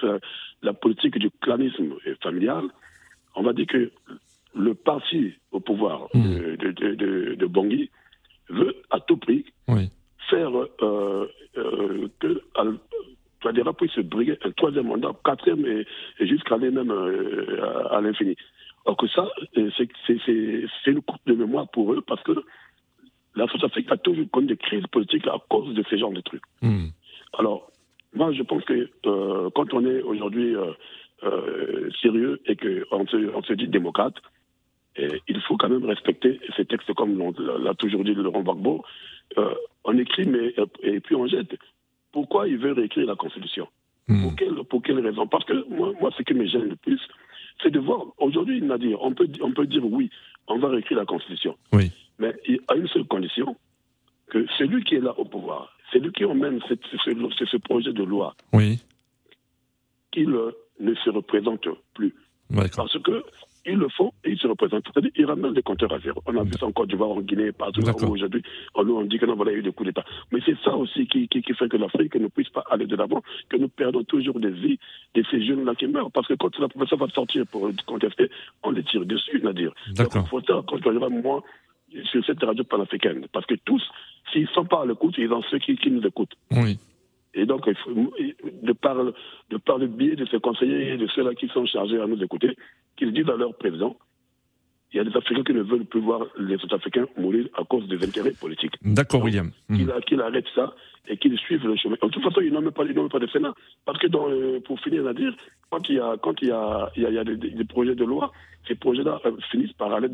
la 0.61 0.75
politique 0.75 1.17
du 1.17 1.31
clanisme 1.41 1.95
familial, 2.23 2.65
on 3.35 3.43
va 3.43 3.55
dire 3.55 3.67
que 3.67 3.91
le 4.55 4.75
parti 4.75 5.33
au 5.53 5.61
pouvoir 5.61 6.09
hmm. 6.13 6.57
de, 6.57 6.71
de, 6.71 6.95
de, 6.95 7.35
de, 7.35 7.47
Bangui 7.47 7.89
veut 8.51 8.77
à 8.91 9.01
tout 9.01 9.17
prix 9.17 9.45
faire 10.31 10.51
euh, 10.57 11.29
euh, 11.57 12.09
que 12.21 12.43
Touadéra 13.41 13.73
puisse 13.73 13.93
se 13.93 14.01
briguer 14.01 14.39
un 14.45 14.51
troisième 14.53 14.87
mandat, 14.87 15.13
quatrième 15.25 15.67
et, 15.67 15.87
jusqu'à 16.27 16.55
aller 16.55 16.71
même 16.71 16.91
euh, 16.91 17.89
à, 17.91 18.01
l'infini. 18.01 18.37
Alors 18.87 18.97
que 18.97 19.09
ça, 19.09 19.29
c'est 19.55 20.91
une 20.91 21.03
coupe 21.03 21.21
de 21.27 21.35
mémoire 21.35 21.69
pour 21.71 21.93
eux 21.93 22.03
parce 22.07 22.23
que 22.23 22.33
la 23.35 23.47
Centrafrique 23.49 23.91
a 23.91 23.97
toujours 23.97 24.31
connu 24.31 24.49
des 24.49 24.57
crises 24.57 24.87
politiques 24.91 25.27
à 25.27 25.39
cause 25.49 25.75
de 25.75 25.85
ces 25.89 25.99
genres 25.99 26.13
de 26.13 26.21
trucs. 26.21 26.43
Hmm. 26.63 26.89
Alors, 27.39 27.71
moi, 28.15 28.33
je 28.33 28.43
pense 28.43 28.65
que 28.65 28.91
euh, 29.07 29.51
quand 29.55 29.73
on 29.73 29.85
est 29.85 30.03
aujourd'hui 30.03 30.57
euh, 30.57 31.91
sérieux 32.03 32.41
et 32.47 32.57
qu'on 32.57 33.07
se, 33.07 33.35
on 33.35 33.43
se 33.43 33.53
dit 33.53 33.69
démocrate, 33.69 34.15
il 35.29 35.41
faut 35.43 35.57
quand 35.57 35.69
même 35.69 35.85
respecter 35.85 36.41
ces 36.57 36.65
textes 36.65 36.93
comme 36.95 37.19
l'a 37.63 37.75
toujours 37.75 38.05
dit 38.05 38.15
Laurent 38.15 38.43
Gbagbo. 38.43 38.85
Euh, 39.39 39.55
on 39.85 39.97
écrit 39.99 40.27
mais, 40.27 40.55
et 40.83 41.01
puis 41.01 41.15
on 41.15 41.27
jette. 41.27 41.57
Pourquoi 42.13 42.49
il 42.49 42.59
veut 42.59 42.73
réécrire 42.73 43.07
la 43.07 43.15
Constitution? 43.15 43.69
Hmm. 44.09 44.23
pour, 44.23 44.37
quelle, 44.37 44.65
pour 44.65 44.83
quelle 44.83 44.99
raison? 44.99 45.27
Parce 45.29 45.45
que 45.45 45.65
moi, 45.69 45.93
moi, 46.01 46.11
ce 46.17 46.23
qui 46.25 46.35
me 46.35 46.45
gêne 46.47 46.69
le 46.69 46.77
plus, 46.77 47.01
c'est 47.63 47.71
de 47.71 47.79
voir, 47.79 48.07
aujourd'hui, 48.19 48.61
Nadir, 48.61 49.01
on 49.03 49.15
peut, 49.15 49.29
on 49.41 49.53
peut 49.53 49.67
dire 49.67 49.85
oui, 49.85 50.11
on 50.49 50.59
va 50.59 50.69
réécrire 50.69 50.99
la 50.99 51.05
Constitution. 51.05 51.57
Oui. 51.73 51.93
Mais 52.19 52.35
il 52.49 52.59
a 52.69 52.75
une 52.75 52.89
seule 52.89 53.05
condition, 53.05 53.57
que 54.29 54.45
celui 54.59 54.83
qui 54.83 54.97
est 54.97 55.01
là 55.01 55.17
au 55.19 55.25
pouvoir, 55.25 55.77
celui 55.93 56.11
qui 56.13 56.25
emmène 56.25 56.61
ce, 56.69 56.75
ce, 57.05 57.45
ce 57.45 57.57
projet 57.59 57.93
de 57.93 58.03
loi, 58.03 58.35
oui. 58.53 58.81
qu'il 60.11 60.31
ne 60.81 60.95
se 60.95 61.11
représente 61.11 61.69
plus. 61.95 62.15
Parce 62.75 62.99
que 62.99 63.23
ils 63.67 63.77
le 63.77 63.89
font 63.89 64.13
et 64.25 64.31
ils 64.31 64.39
se 64.39 64.47
représentent. 64.47 64.85
C'est-à-dire 64.87 65.13
qu'ils 65.13 65.27
ramènent 65.27 65.53
des 65.53 65.63
compteurs 65.63 65.93
à 65.93 65.99
zéro. 65.99 66.23
On 66.27 66.37
a 66.37 66.43
vu 66.43 66.53
ça 66.59 66.67
en 66.67 66.73
Côte 66.73 66.89
d'Ivoire, 66.89 67.11
en 67.11 67.21
Guinée, 67.21 67.53
partout 67.53 67.83
aujourd'hui. 68.09 68.43
On 68.75 68.85
nous 68.85 69.05
dit 69.05 69.19
que 69.19 69.27
non, 69.27 69.37
voilà, 69.37 69.53
il 69.53 69.55
y 69.55 69.57
a 69.57 69.61
eu 69.61 69.63
des 69.63 69.73
coups 69.73 69.89
d'État. 69.89 70.05
Mais 70.33 70.41
c'est 70.45 70.57
ça 70.65 70.75
aussi 70.75 71.07
qui, 71.07 71.29
qui, 71.29 71.43
fait 71.55 71.69
que 71.69 71.77
l'Afrique 71.77 72.15
ne 72.17 72.29
puisse 72.29 72.49
pas 72.49 72.65
aller 72.71 72.87
de 72.87 72.97
l'avant, 72.97 73.23
que 73.49 73.57
nous 73.57 73.69
perdons 73.69 74.03
toujours 74.05 74.41
des 74.41 74.51
vies 74.51 74.79
de 75.15 75.23
ces 75.31 75.45
jeunes-là 75.45 75.75
qui 75.75 75.87
meurent. 75.87 76.11
Parce 76.11 76.29
que 76.29 76.35
quand 76.35 76.59
la 76.59 76.69
professeure 76.69 76.99
va 76.99 77.09
sortir 77.09 77.47
pour 77.47 77.71
contester, 77.87 78.31
on 78.63 78.71
les 78.71 78.83
tire 78.83 79.05
dessus, 79.05 79.41
c'est-à-dire. 79.41 79.73
D'accord. 79.93 80.25
Il 80.27 80.29
faut 80.29 80.63
quand 80.63 80.79
je 80.83 81.09
moi, 81.09 81.43
sur 82.11 82.25
cette 82.25 82.43
radio 82.43 82.65
panafricaine. 82.65 83.27
Parce 83.33 83.47
que 83.47 83.55
tous, 83.65 83.83
s'ils 84.33 84.43
ne 84.43 84.49
sont 84.49 84.65
pas 84.65 84.83
à 84.83 84.87
l'écoute, 84.87 85.15
ils 85.19 85.33
ont 85.33 85.43
ceux 85.51 85.59
qui, 85.59 85.77
qui 85.77 85.91
nous 85.91 86.07
écoutent. 86.07 86.35
Oui. 86.53 86.79
Et 87.35 87.47
donc, 87.47 87.69
il 88.19 88.35
de, 88.63 88.73
par, 88.73 88.97
de 89.05 89.57
par 89.59 89.79
le 89.79 89.87
biais 89.87 90.17
de 90.17 90.27
ces 90.27 90.41
conseillers 90.41 90.95
et 90.95 90.97
de 90.97 91.07
ceux-là 91.07 91.35
qui 91.35 91.49
sont 91.49 91.65
chargés 91.65 92.01
à 92.01 92.07
nous 92.07 92.23
écouter, 92.23 92.57
qu'ils 92.97 93.13
disent 93.13 93.29
à 93.29 93.37
leur 93.37 93.55
président 93.55 93.97
il 94.93 94.97
y 94.97 95.01
a 95.01 95.05
des 95.05 95.17
Africains 95.17 95.45
qui 95.45 95.53
ne 95.53 95.63
veulent 95.63 95.85
plus 95.85 96.01
voir 96.01 96.27
les 96.39 96.57
Africains 96.71 97.07
mourir 97.17 97.47
à 97.57 97.65
cause 97.65 97.87
des 97.89 98.03
intérêts 98.05 98.33
politiques. 98.33 98.75
D'accord, 98.83 99.23
William. 99.23 99.51
Qu'il 100.07 100.21
arrête 100.21 100.47
ça 100.55 100.75
et 101.07 101.17
qu'il 101.17 101.37
suive 101.39 101.67
le 101.67 101.77
chemin. 101.77 101.97
De 102.03 102.09
toute 102.09 102.23
façon, 102.23 102.41
ils 102.41 102.53
n'ont 102.53 102.61
même 102.61 102.73
pas, 102.73 102.85
pas 102.85 103.19
de 103.19 103.27
Sénat. 103.29 103.55
Parce 103.85 103.99
que, 103.99 104.09
dans, 104.09 104.29
euh, 104.29 104.61
pour 104.61 104.81
finir 104.81 105.07
à 105.07 105.15
dire, 105.15 105.35
quand 105.71 105.89
il 105.89 105.97
y 105.97 106.01
a, 106.01 106.17
quand 106.21 106.35
il 106.43 106.49
y 106.49 106.51
a, 106.51 106.91
il 106.97 107.03
y 107.03 107.19
a, 107.19 107.25
des, 107.25 107.65
projets 107.65 107.95
de 107.95 108.05
loi, 108.05 108.33
ces 108.67 108.75
projets-là 108.75 109.21
euh, 109.25 109.33
finissent 109.51 109.73
par 109.75 109.93
aller 109.93 110.09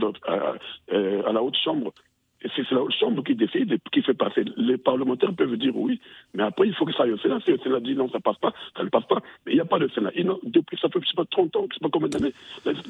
euh, 0.92 1.22
à 1.26 1.32
la 1.32 1.42
haute 1.42 1.56
chambre 1.56 1.92
c'est 2.42 2.70
la 2.70 2.80
chambre 2.98 3.22
qui 3.24 3.34
décide, 3.34 3.78
qui 3.92 4.02
fait 4.02 4.14
passer. 4.14 4.44
Les 4.56 4.76
parlementaires 4.76 5.34
peuvent 5.34 5.56
dire 5.56 5.76
oui, 5.76 6.00
mais 6.34 6.42
après, 6.42 6.68
il 6.68 6.74
faut 6.74 6.84
que 6.84 6.92
ça 6.92 7.04
aille 7.04 7.12
au 7.12 7.18
Sénat. 7.18 7.38
Si 7.44 7.50
le 7.50 7.58
Sénat 7.58 7.80
dit 7.80 7.94
non, 7.94 8.08
ça 8.10 8.20
passe 8.20 8.38
pas, 8.38 8.52
ça 8.76 8.84
ne 8.84 8.88
passe 8.88 9.06
pas. 9.06 9.20
Mais 9.44 9.52
il 9.52 9.54
n'y 9.54 9.60
a 9.60 9.64
pas 9.64 9.78
de 9.78 9.88
Sénat. 9.88 10.10
depuis, 10.44 10.78
ça 10.80 10.88
fait, 10.88 11.00
je 11.02 11.08
sais 11.08 11.16
pas, 11.16 11.24
30 11.24 11.56
ans, 11.56 11.66
je 11.70 11.74
sais 11.74 11.80
pas 11.80 11.88
combien 11.90 12.08
d'années, 12.08 12.32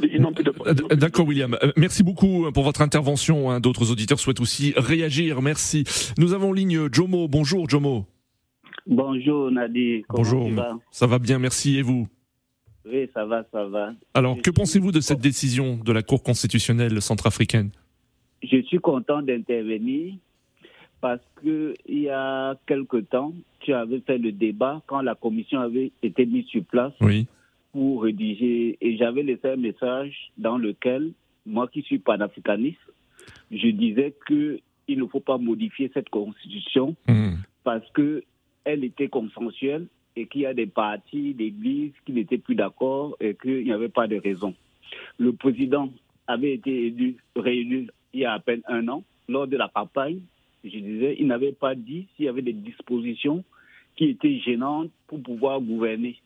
ils 0.02 0.20
n'ont 0.20 0.32
plus 0.32 0.44
de... 0.44 0.52
Euh, 0.66 0.96
d'accord, 0.96 1.26
William. 1.26 1.56
Euh, 1.62 1.72
merci 1.76 2.02
beaucoup 2.02 2.50
pour 2.52 2.64
votre 2.64 2.80
intervention. 2.80 3.50
Hein. 3.50 3.60
D'autres 3.60 3.90
auditeurs 3.90 4.18
souhaitent 4.18 4.40
aussi 4.40 4.72
réagir. 4.76 5.42
Merci. 5.42 5.84
Nous 6.18 6.34
avons 6.34 6.50
en 6.50 6.52
ligne 6.52 6.88
Jomo. 6.92 7.28
Bonjour, 7.28 7.68
Jomo. 7.68 8.06
Bonjour, 8.86 9.50
Nadi. 9.50 10.04
Bonjour. 10.08 10.48
Ça 10.90 11.06
va 11.06 11.18
bien, 11.18 11.38
merci. 11.38 11.78
Et 11.78 11.82
vous? 11.82 12.08
Oui, 12.84 13.08
ça 13.12 13.24
va, 13.24 13.44
ça 13.52 13.64
va. 13.66 13.92
Alors, 14.14 14.40
que 14.40 14.50
pensez-vous 14.50 14.92
de 14.92 15.00
cette 15.00 15.20
décision 15.20 15.76
de 15.76 15.92
la 15.92 16.02
Cour 16.02 16.22
constitutionnelle 16.22 17.02
centrafricaine? 17.02 17.70
Je 18.42 18.62
suis 18.62 18.78
content 18.78 19.22
d'intervenir 19.22 20.14
parce 21.00 21.20
que 21.36 21.74
il 21.86 22.00
y 22.00 22.08
a 22.08 22.56
quelque 22.66 22.98
temps, 22.98 23.32
tu 23.60 23.72
avais 23.72 24.00
fait 24.00 24.18
le 24.18 24.32
débat 24.32 24.82
quand 24.86 25.02
la 25.02 25.14
commission 25.14 25.60
avait 25.60 25.92
été 26.02 26.26
mise 26.26 26.46
sur 26.46 26.64
place 26.64 26.92
pour 27.72 28.02
rédiger 28.02 28.78
et 28.80 28.96
j'avais 28.96 29.22
laissé 29.22 29.48
un 29.48 29.56
message 29.56 30.32
dans 30.38 30.58
lequel 30.58 31.12
moi 31.44 31.68
qui 31.68 31.82
suis 31.82 31.98
panafricaniste, 31.98 32.80
je 33.50 33.68
disais 33.68 34.14
que 34.26 34.58
il 34.88 34.98
ne 34.98 35.06
faut 35.06 35.20
pas 35.20 35.38
modifier 35.38 35.90
cette 35.92 36.08
constitution 36.10 36.96
hmm. 37.08 37.34
parce 37.64 37.88
que 37.90 38.22
elle 38.64 38.84
était 38.84 39.08
consensuelle 39.08 39.86
et 40.16 40.26
qu'il 40.26 40.42
y 40.42 40.46
a 40.46 40.54
des 40.54 40.66
partis 40.66 41.34
d'église 41.34 41.92
qui 42.04 42.12
n'étaient 42.12 42.38
plus 42.38 42.54
d'accord 42.54 43.16
et 43.20 43.34
qu'il 43.34 43.64
n'y 43.64 43.72
avait 43.72 43.88
pas 43.88 44.06
de 44.06 44.16
raison. 44.16 44.54
Le 45.18 45.32
président 45.32 45.90
avait 46.26 46.54
été 46.54 46.86
élu, 46.86 47.16
réélu 47.36 47.88
il 48.16 48.20
y 48.20 48.24
a 48.24 48.32
à 48.32 48.38
peine 48.38 48.62
un 48.66 48.88
an, 48.88 49.04
lors 49.28 49.46
de 49.46 49.56
la 49.56 49.68
campagne, 49.68 50.20
je 50.64 50.78
disais, 50.78 51.16
il 51.18 51.26
n'avait 51.26 51.52
pas 51.52 51.74
dit 51.74 52.08
s'il 52.16 52.24
y 52.24 52.28
avait 52.28 52.42
des 52.42 52.54
dispositions 52.54 53.44
qui 53.94 54.06
étaient 54.06 54.38
gênantes 54.40 54.90
pour 55.06 55.22
pouvoir 55.22 55.60
gouverner. 55.60 56.16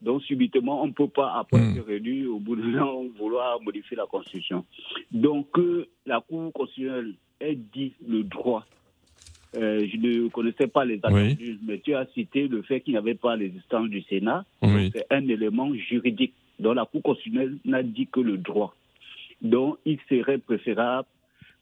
Donc, 0.00 0.22
subitement, 0.22 0.82
on 0.82 0.86
ne 0.86 0.92
peut 0.92 1.08
pas, 1.08 1.34
après 1.36 1.58
hmm. 1.58 1.78
être 1.78 1.90
élu, 1.90 2.26
au 2.28 2.38
bout 2.38 2.54
d'un 2.54 2.80
an, 2.80 3.04
vouloir 3.18 3.60
modifier 3.60 3.96
la 3.96 4.06
Constitution. 4.06 4.64
Donc, 5.10 5.48
la 6.04 6.20
Cour 6.20 6.52
constitutionnelle 6.52 7.14
ait 7.40 7.56
dit 7.56 7.92
le 8.06 8.22
droit. 8.22 8.64
Euh, 9.56 9.86
je 9.90 9.96
ne 9.96 10.28
connaissais 10.28 10.66
pas 10.68 10.84
les 10.84 11.00
attendus, 11.02 11.58
mais 11.66 11.78
tu 11.78 11.94
as 11.94 12.06
cité 12.14 12.46
le 12.46 12.62
fait 12.62 12.80
qu'il 12.82 12.92
n'y 12.92 12.98
avait 12.98 13.14
pas 13.14 13.36
l'existence 13.36 13.88
du 13.88 14.02
Sénat. 14.02 14.44
C'est 14.62 15.06
un 15.10 15.26
élément 15.26 15.72
juridique. 15.74 16.34
Donc, 16.60 16.76
la 16.76 16.84
Cour 16.84 17.02
constitutionnelle 17.02 17.56
n'a 17.64 17.82
dit 17.82 18.06
que 18.06 18.20
le 18.20 18.36
droit. 18.36 18.76
Donc, 19.42 19.78
il 19.84 19.98
serait 20.08 20.38
préférable 20.38 21.08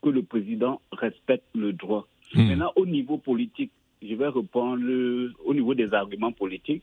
que 0.04 0.10
le 0.10 0.22
président 0.22 0.82
respecte 0.92 1.46
le 1.54 1.72
droit. 1.72 2.06
Hmm. 2.34 2.48
Maintenant, 2.48 2.72
au 2.76 2.84
niveau 2.84 3.16
politique, 3.16 3.72
je 4.02 4.14
vais 4.14 4.28
reprendre 4.28 4.84
au 5.46 5.54
niveau 5.54 5.74
des 5.74 5.92
arguments 5.94 6.32
politiques. 6.32 6.82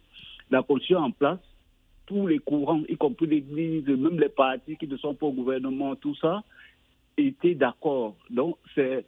La 0.50 0.64
position 0.64 0.98
en 0.98 1.12
place, 1.12 1.40
tous 2.08 2.26
les 2.26 2.40
courants, 2.40 2.82
y 2.90 2.98
compris 2.98 3.28
l'Église, 3.28 3.86
même 3.88 4.20
les 4.20 4.30
partis 4.30 4.76
qui 4.76 4.88
ne 4.88 4.98
sont 4.98 5.14
pas 5.14 5.28
au 5.28 5.32
gouvernement, 5.32 5.96
tout 5.96 6.16
ça, 6.16 6.44
étaient 7.16 7.54
d'accord. 7.54 8.16
Donc, 8.32 8.58
c'est 8.74 9.06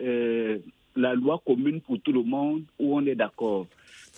euh, 0.00 0.58
la 0.94 1.14
loi 1.14 1.42
commune 1.44 1.80
pour 1.80 1.98
tout 2.00 2.12
le 2.12 2.22
monde 2.22 2.62
où 2.78 2.96
on 2.96 3.04
est 3.04 3.16
d'accord. 3.16 3.66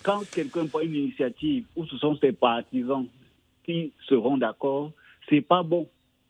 Quand 0.02 0.21
quelqu'un 0.31 0.67
prend 0.67 0.81
une 0.81 0.95
initiative 0.95 1.64
où 1.75 1.87
ce 1.87 1.97
sont 1.97 2.17
ses 2.17 2.33
partisans 2.33 3.07
qui 3.64 3.93
seront 4.09 4.37
d'accord, 4.37 4.93
c'est 5.28 5.40
pas 5.40 5.62
bon 5.62 5.88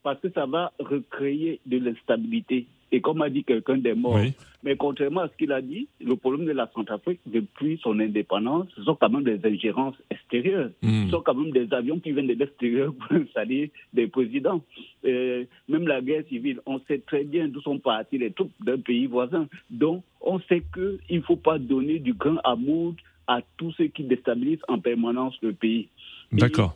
parce 0.09 0.21
que 0.21 0.31
ça 0.31 0.47
va 0.47 0.73
recréer 0.79 1.61
de 1.67 1.77
l'instabilité 1.77 2.67
et 2.91 3.03
comme 3.03 3.21
a 3.21 3.29
dit 3.29 3.45
quelqu'un 3.45 3.77
des 3.77 3.93
morts. 3.93 4.19
Mais 4.63 4.75
contrairement 4.75 5.21
à 5.21 5.29
ce 5.29 5.37
qu'il 5.37 5.53
a 5.53 5.61
dit, 5.61 5.87
le 6.01 6.17
problème 6.17 6.47
de 6.47 6.53
la 6.53 6.67
Centrafrique, 6.75 7.21
depuis 7.27 7.79
son 7.83 8.01
indépendance, 8.01 8.69
ce 8.75 8.85
sont 8.85 8.95
quand 8.95 9.11
même 9.11 9.25
des 9.25 9.39
ingérences 9.47 9.97
extérieures. 10.09 10.71
Hmm. 10.81 11.05
Ce 11.05 11.11
sont 11.11 11.21
quand 11.21 11.35
même 11.35 11.51
des 11.51 11.71
avions 11.75 12.01
qui 12.01 12.13
viennent 12.13 12.27
de 12.27 12.33
l'extérieur 12.33 12.95
pour 12.95 13.13
installer 13.19 13.71
des 13.93 14.07
présidents. 14.07 14.63
même 15.05 15.87
la 15.87 16.01
guerre 16.01 16.25
civile, 16.31 16.61
on 16.65 16.81
sait 16.89 17.03
très 17.07 17.25
bien 17.25 17.49
d'où 17.49 17.61
sont 17.61 17.79
partis 17.79 18.17
les 18.17 18.31
troupes 18.31 18.53
d'un 18.65 18.79
pays 18.79 19.05
voisin. 19.05 19.47
Donc, 19.69 20.05
on 20.23 20.41
sait 20.41 20.63
qu'il 20.73 21.19
ne 21.19 21.23
faut 21.23 21.37
pas 21.37 21.59
donner 21.59 21.99
du 21.99 22.15
grain 22.15 22.39
à 22.45 22.57
moudre 22.57 22.97
à 23.27 23.43
tous 23.59 23.73
ceux 23.73 23.89
qui 23.89 24.05
déstabilisent 24.05 24.65
en 24.69 24.79
permanence 24.79 25.35
le 25.43 25.53
pays. 25.53 25.89
D'accord. 26.33 26.75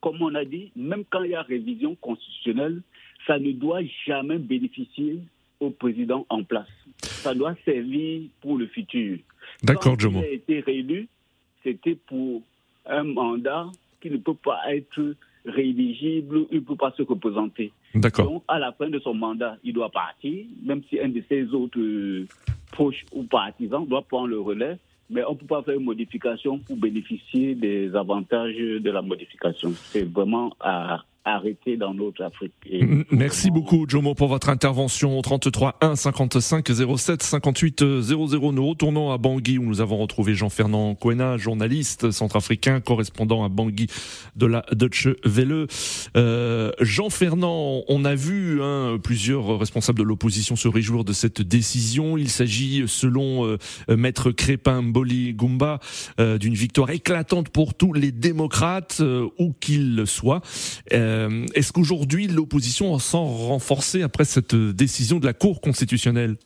Comme 0.00 0.22
on 0.22 0.34
a 0.34 0.44
dit, 0.44 0.70
même 0.76 1.04
quand 1.08 1.22
il 1.22 1.30
y 1.30 1.34
a 1.34 1.42
révision 1.42 1.94
constitutionnelle, 1.96 2.82
ça 3.26 3.38
ne 3.38 3.52
doit 3.52 3.80
jamais 4.06 4.38
bénéficier 4.38 5.20
au 5.60 5.70
président 5.70 6.26
en 6.28 6.44
place. 6.44 6.68
Ça 7.02 7.34
doit 7.34 7.54
servir 7.64 8.22
pour 8.40 8.56
le 8.56 8.66
futur. 8.66 9.18
D'accord, 9.62 9.98
Jomo. 9.98 10.20
Il 10.20 10.24
a 10.24 10.30
été 10.30 10.60
réélu, 10.60 11.08
c'était 11.62 11.94
pour 11.94 12.42
un 12.84 13.04
mandat 13.04 13.66
qui 14.00 14.10
ne 14.10 14.18
peut 14.18 14.34
pas 14.34 14.60
être 14.68 15.14
rééligible, 15.44 16.46
il 16.50 16.56
ne 16.56 16.64
peut 16.64 16.76
pas 16.76 16.92
se 16.96 17.02
représenter. 17.02 17.72
D'accord. 17.94 18.30
Donc, 18.30 18.42
à 18.48 18.58
la 18.58 18.72
fin 18.72 18.88
de 18.88 18.98
son 18.98 19.14
mandat, 19.14 19.56
il 19.64 19.72
doit 19.72 19.90
partir, 19.90 20.44
même 20.62 20.82
si 20.88 21.00
un 21.00 21.08
de 21.08 21.22
ses 21.28 21.54
autres 21.54 21.78
euh, 21.78 22.26
proches 22.72 23.04
ou 23.12 23.22
partisans 23.24 23.86
doit 23.86 24.02
prendre 24.02 24.28
le 24.28 24.40
relais 24.40 24.78
mais 25.10 25.24
on 25.24 25.32
ne 25.32 25.36
peut 25.36 25.46
pas 25.46 25.62
faire 25.62 25.74
une 25.74 25.84
modification 25.84 26.58
pour 26.58 26.76
bénéficier 26.76 27.54
des 27.54 27.94
avantages 27.94 28.56
de 28.56 28.90
la 28.90 29.02
modification. 29.02 29.72
C'est 29.74 30.04
vraiment 30.04 30.54
à 30.60 31.04
arrêter 31.26 31.76
dans 31.76 31.92
notre 31.92 32.22
Afrique. 32.22 32.52
Merci 33.10 33.50
beaucoup, 33.50 33.84
Jomo, 33.88 34.14
pour 34.14 34.28
votre 34.28 34.48
intervention. 34.48 35.20
33 35.20 35.76
1 35.80 35.96
55 35.96 36.68
07 36.96 37.22
58 37.22 38.00
00. 38.00 38.52
Nous 38.52 38.66
retournons 38.66 39.10
à 39.10 39.18
Bangui 39.18 39.58
où 39.58 39.64
nous 39.64 39.80
avons 39.80 39.98
retrouvé 39.98 40.34
Jean-Fernand 40.34 40.94
Kouena, 40.94 41.36
journaliste 41.36 42.12
centrafricain, 42.12 42.80
correspondant 42.80 43.44
à 43.44 43.48
Bangui 43.48 43.88
de 44.36 44.46
la 44.46 44.64
Deutsche 44.72 45.08
Welle. 45.24 45.66
Euh, 46.16 46.70
Jean-Fernand, 46.80 47.82
on 47.88 48.04
a 48.04 48.14
vu 48.14 48.62
hein, 48.62 48.98
plusieurs 49.02 49.58
responsables 49.58 49.98
de 49.98 50.04
l'opposition 50.04 50.54
se 50.54 50.68
réjouir 50.68 51.04
de 51.04 51.12
cette 51.12 51.42
décision. 51.42 52.16
Il 52.16 52.28
s'agit, 52.28 52.84
selon 52.86 53.46
euh, 53.46 53.56
Maître 53.88 54.30
Crépin 54.30 54.82
Mboli 54.82 55.34
Gumba, 55.34 55.80
euh, 56.20 56.38
d'une 56.38 56.54
victoire 56.54 56.90
éclatante 56.90 57.48
pour 57.48 57.74
tous 57.74 57.92
les 57.92 58.12
démocrates, 58.12 58.98
euh, 59.00 59.28
où 59.38 59.52
qu'ils 59.58 60.04
soient. 60.06 60.40
Euh, 60.92 61.15
est-ce 61.54 61.72
qu'aujourd'hui 61.72 62.26
l'opposition 62.26 62.98
sent 62.98 63.16
renforcée 63.16 64.02
après 64.02 64.24
cette 64.24 64.54
décision 64.54 65.18
de 65.18 65.26
la 65.26 65.32
Cour 65.32 65.60
constitutionnelle 65.60 66.36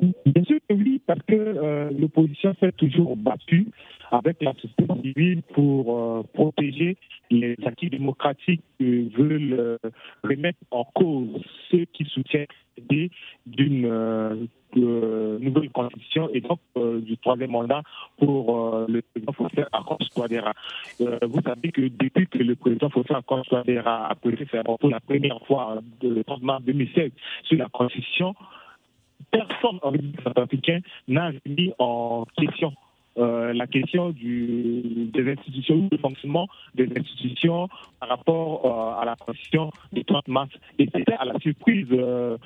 Bien 0.00 0.44
sûr 0.44 0.58
que 0.68 0.74
oui, 0.74 1.00
parce 1.06 1.20
que 1.26 1.34
euh, 1.34 1.90
l'opposition 1.96 2.54
s'est 2.58 2.72
toujours 2.72 3.16
battue 3.16 3.68
avec 4.10 4.42
la 4.42 4.52
société 4.54 4.84
civile 5.02 5.42
pour 5.54 5.98
euh, 5.98 6.22
protéger 6.34 6.96
les 7.30 7.56
acquis 7.64 7.90
démocratiques 7.90 8.62
que 8.78 9.16
veulent 9.16 9.78
remettre 10.22 10.58
en 10.70 10.84
cause 10.94 11.28
ceux 11.70 11.84
qui 11.92 12.04
soutiennent 12.04 12.46
l'idée 12.76 13.10
d'une 13.46 13.88
nouvelle 14.76 15.70
constitution 15.70 16.28
et 16.34 16.40
donc 16.40 16.58
du 16.76 17.13
troisième 17.24 17.50
mandat 17.50 17.82
pour 18.18 18.84
le 18.86 19.00
président 19.02 19.32
Fossé 19.32 19.64
Akos 19.72 20.04
Touadéra. 20.14 20.52
vous 20.98 21.40
savez 21.42 21.72
que 21.72 21.80
depuis 21.80 22.26
que 22.26 22.38
le 22.38 22.54
président 22.54 22.90
Fossé 22.90 23.14
Akos 23.14 23.42
a 23.54 24.14
prêté 24.14 24.46
pour 24.78 24.90
la 24.90 25.00
première 25.00 25.40
fois 25.46 25.78
le 26.02 26.22
30 26.22 26.42
mars 26.42 26.62
2016 26.64 27.10
sur 27.44 27.58
la 27.58 27.68
constitution, 27.68 28.34
personne 29.30 29.78
en 29.82 29.90
République 29.90 30.20
africaine 30.36 30.82
n'a 31.08 31.32
mis 31.46 31.72
en 31.78 32.24
question 32.36 32.72
euh, 33.16 33.52
la 33.52 33.68
question 33.68 34.10
des 34.10 35.30
institutions, 35.30 35.88
du 35.90 35.98
fonctionnement 35.98 36.48
des 36.74 36.88
institutions 36.98 37.68
par 38.00 38.08
rapport 38.08 38.66
euh, 38.66 39.00
à 39.00 39.04
la 39.04 39.14
constitution 39.14 39.70
du 39.92 40.04
30 40.04 40.26
mars. 40.28 40.50
Et 40.80 40.88
c'était 40.92 41.14
à 41.14 41.24
la 41.24 41.38
surprise 41.38 41.86
euh, 41.92 42.36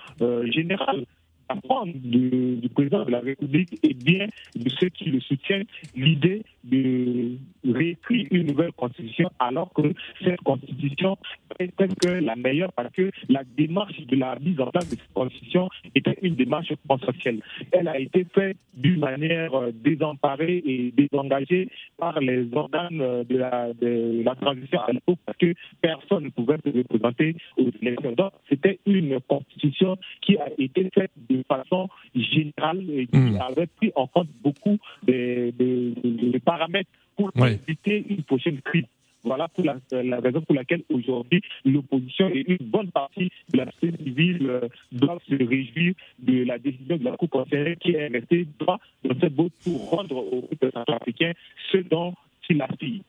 générale 0.51 1.07
apprendre 1.49 1.93
du, 1.95 2.57
du, 2.57 2.69
président 2.69 3.05
de 3.05 3.11
la 3.11 3.21
République 3.21 3.79
et 3.83 3.95
bien 3.95 4.27
de 4.55 4.69
ceux 4.69 4.89
qui 4.89 5.07
le 5.07 5.21
soutiennent 5.21 5.67
l'idée 5.97 6.43
de 6.65 7.37
réécrire 7.65 8.27
une 8.31 8.47
nouvelle 8.49 8.73
constitution 8.73 9.31
alors 9.39 9.73
que 9.73 9.95
cette 10.23 10.41
constitution 10.43 11.17
est 11.59 11.75
peut-être 11.75 12.21
la 12.21 12.37
meilleure 12.37 12.73
parce 12.73 12.93
que 12.93 13.11
la 13.29 13.43
démarche 13.57 13.99
de 14.07 14.17
la 14.17 14.39
mise 14.39 14.61
en 14.61 14.67
place 14.67 14.89
de 14.91 14.97
cette 14.97 15.13
constitution 15.15 15.69
était 15.95 16.17
une 16.23 16.35
démarche 16.35 16.73
consensuelle. 16.87 17.41
Elle 17.73 17.89
a 17.89 17.99
été 17.99 18.27
faite 18.35 18.57
d'une 18.75 19.01
manière 19.01 19.55
euh, 19.55 19.73
désemparée 19.73 20.63
et 20.65 20.93
désengagée 20.97 21.69
par 21.97 22.21
les 22.21 22.47
organes 22.53 23.25
de 23.29 23.37
la, 23.37 23.73
de 23.75 24.23
la 24.25 24.35
transition 24.35 24.81
à 24.81 24.93
l'époque 24.93 25.19
parce 25.27 25.39
que 25.39 25.55
personne 25.81 26.25
ne 26.25 26.31
pouvait 26.31 26.59
se 26.65 26.77
représenter 26.77 27.37
aux 27.57 27.71
élections. 27.83 28.13
Donc 28.13 28.33
c'était 28.49 28.79
une 28.87 29.19
constitution 29.21 29.97
qui 30.21 30.37
a 30.39 30.49
été 30.59 30.89
faite 30.95 31.11
de 31.29 31.43
façon 31.49 31.89
générale 32.15 32.85
et 32.91 33.07
qui 33.07 33.19
hmm. 33.19 33.41
avait 33.41 33.67
pris 33.67 33.93
en 33.95 34.07
compte 34.07 34.29
beaucoup 34.43 34.79
de, 35.07 36.39
paramètres 36.49 36.91
pour 37.17 37.31
éviter 37.47 38.05
une 38.09 38.23
prochaine 38.23 38.61
crise. 38.63 38.87
Voilà 39.25 39.49
pour 39.49 39.65
la, 39.65 40.21
raison 40.21 40.41
pour 40.41 40.55
laquelle 40.55 40.83
aujourd'hui 40.89 41.43
l'opposition 41.65 42.29
et 42.29 42.45
une 42.47 42.67
bonne 42.71 42.91
partie 42.91 43.31
de 43.53 43.59
la 43.59 43.71
société 43.73 44.05
civile 44.05 44.49
euh, 44.49 44.69
doivent 44.93 45.21
se 45.29 45.35
réjouir 45.35 45.95
de 46.21 46.45
la 46.45 46.59
décision 46.59 46.97
de 46.97 47.05
la 47.05 47.17
Cour 47.17 47.29
constitutionnelle 47.29 47.77
qui 47.79 47.93
est 47.93 48.07
restée 48.07 48.47
droit 48.59 48.79
dans 49.05 49.19
cette 49.21 49.35
botte 49.35 49.53
pour 49.65 49.91
rendre 49.91 50.17
au 50.17 50.43
peuple 50.43 50.73
centrafricain 50.73 51.33
ce 51.73 51.79
dont 51.79 52.15
il 52.49 52.63
aspire. 52.63 53.03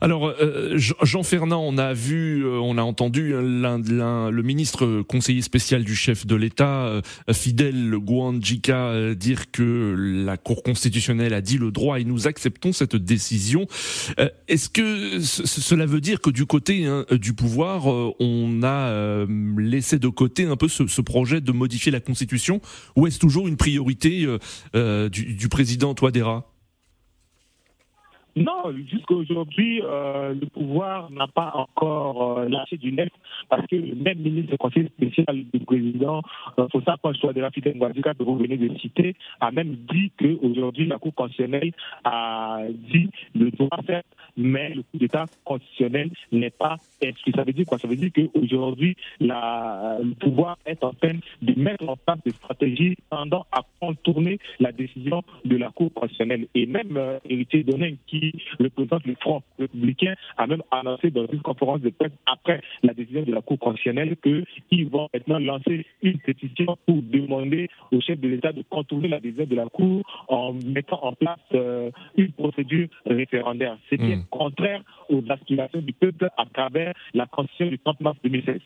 Alors, 0.00 0.26
euh, 0.40 0.76
Jean 0.76 1.22
Fernand, 1.22 1.62
on 1.64 1.78
a 1.78 1.94
vu, 1.94 2.44
euh, 2.44 2.58
on 2.58 2.76
a 2.76 2.82
entendu 2.82 3.32
le 3.32 4.42
ministre 4.42 5.02
conseiller 5.02 5.42
spécial 5.42 5.84
du 5.84 5.94
chef 5.94 6.26
de 6.26 6.34
l'État, 6.34 6.86
euh, 6.86 7.02
Fidel 7.32 7.94
Guandjika, 7.96 9.14
dire 9.14 9.50
que 9.52 9.94
la 10.26 10.36
Cour 10.36 10.64
constitutionnelle 10.64 11.34
a 11.34 11.40
dit 11.40 11.58
le 11.58 11.70
droit 11.70 12.00
et 12.00 12.04
nous 12.04 12.26
acceptons 12.26 12.72
cette 12.72 12.96
décision. 12.96 13.66
Est-ce 14.48 14.68
que 14.68 15.20
cela 15.20 15.86
veut 15.86 16.00
dire 16.00 16.20
que 16.20 16.30
du 16.30 16.46
côté 16.46 16.86
hein, 16.86 17.06
du 17.12 17.32
pouvoir, 17.32 17.86
on 17.86 18.62
a 18.64 19.24
laissé 19.56 19.98
de 19.98 20.08
côté 20.08 20.44
un 20.44 20.56
peu 20.56 20.68
ce, 20.68 21.00
projet 21.00 21.40
de 21.40 21.52
modifier 21.52 21.92
la 21.92 22.00
Constitution, 22.00 22.60
ou 22.96 23.06
est-ce 23.06 23.18
toujours 23.18 23.48
une 23.48 23.56
priorité 23.56 24.26
du, 24.74 25.34
du 25.34 25.48
président 25.48 25.94
Touadéra? 25.94 26.51
Non, 28.34 28.72
jusqu'à 28.90 29.14
aujourd'hui, 29.14 29.82
euh, 29.84 30.32
le 30.32 30.46
pouvoir 30.46 31.10
n'a 31.10 31.26
pas 31.26 31.52
encore 31.54 32.38
euh, 32.38 32.48
lâché 32.48 32.78
du 32.78 32.90
net 32.92 33.12
parce 33.50 33.66
que 33.66 33.76
le 33.76 33.94
même 33.94 34.18
ministre 34.18 34.52
du 34.52 34.58
conseil 34.58 34.86
spécial 34.86 35.44
du 35.52 35.60
président, 35.60 36.22
euh, 36.58 36.66
Fossa 36.72 36.96
de 37.02 37.40
la 37.40 37.50
Fidel 37.50 37.76
Guadika, 37.76 38.14
que 38.14 38.22
vous 38.22 38.36
venez 38.36 38.56
de 38.56 38.74
citer, 38.78 39.16
a 39.40 39.50
même 39.50 39.76
dit 39.92 40.12
qu'aujourd'hui, 40.18 40.86
la 40.86 40.98
Cour 40.98 41.14
constitutionnelle 41.14 41.72
a 42.04 42.60
dit 42.70 43.10
le 43.34 43.50
droit 43.50 43.68
certes, 43.86 44.06
mais 44.36 44.70
le 44.70 44.82
coup 44.82 44.98
d'État 44.98 45.26
constitutionnel 45.44 46.10
n'est 46.30 46.50
pas 46.50 46.76
exclu. 47.00 47.32
Ça 47.34 47.44
veut 47.44 47.52
dire 47.52 47.66
quoi? 47.66 47.78
Ça 47.78 47.88
veut 47.88 47.96
dire 47.96 48.10
qu'aujourd'hui, 48.14 48.96
le 49.20 50.14
pouvoir 50.14 50.58
est 50.66 50.82
en 50.84 50.92
train 50.92 51.14
de 51.42 51.60
mettre 51.60 51.88
en 51.88 51.96
place 51.96 52.18
des 52.24 52.32
stratégies 52.32 52.96
tendant 53.10 53.46
à 53.52 53.62
contourner 53.80 54.38
la 54.60 54.72
décision 54.72 55.22
de 55.44 55.56
la 55.56 55.70
Cour 55.70 55.92
constitutionnelle. 55.92 56.46
Et 56.54 56.66
même 56.66 56.96
euh, 56.96 57.18
Héritier 57.28 57.64
Donin, 57.64 57.94
qui 58.06 58.32
le 58.58 58.70
président 58.70 58.98
du 58.98 59.16
Front 59.20 59.42
républicain 59.58 60.14
a 60.36 60.46
même 60.46 60.62
annoncé 60.70 61.10
dans 61.10 61.26
une 61.26 61.42
conférence 61.42 61.80
de 61.80 61.90
presse 61.90 62.12
après 62.26 62.62
la 62.82 62.94
décision 62.94 63.22
de 63.22 63.32
la 63.32 63.40
Cour 63.40 63.58
constitutionnelle 63.58 64.16
qu'ils 64.22 64.88
vont 64.88 65.08
maintenant 65.12 65.38
lancer 65.38 65.86
une 66.02 66.18
pétition 66.18 66.76
pour 66.86 67.02
demander 67.02 67.68
au 67.90 68.00
chef 68.00 68.18
de 68.20 68.28
l'État 68.28 68.52
de 68.52 68.62
contourner 68.68 69.08
la 69.08 69.20
décision 69.20 69.46
de 69.46 69.56
la 69.56 69.66
Cour 69.66 70.02
en 70.28 70.52
mettant 70.52 71.00
en 71.02 71.12
place 71.12 71.38
euh, 71.54 71.90
une 72.16 72.32
procédure 72.32 72.88
référendaire. 73.06 73.78
C'est 73.88 73.96
bien. 73.96 74.21
Contraire 74.30 74.82
aux 75.08 75.22
aspirations 75.28 75.80
du 75.80 75.92
peuple 75.92 76.28
à 76.36 76.44
travers 76.46 76.94
la 77.14 77.26
Constitution 77.26 77.68
du 77.68 77.78
30 77.78 78.00
mars 78.00 78.16
2016. 78.24 78.60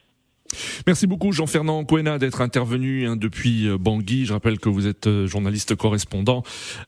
Merci 0.86 1.06
beaucoup 1.06 1.32
Jean-Fernand 1.32 1.84
Coena 1.84 2.18
d'être 2.18 2.40
intervenu 2.40 3.06
hein, 3.06 3.16
depuis 3.16 3.66
euh, 3.66 3.78
Bangui. 3.78 4.26
Je 4.26 4.32
rappelle 4.32 4.58
que 4.58 4.68
vous 4.68 4.86
êtes 4.86 5.06
euh, 5.06 5.26
journaliste 5.26 5.74
correspondant 5.74 6.42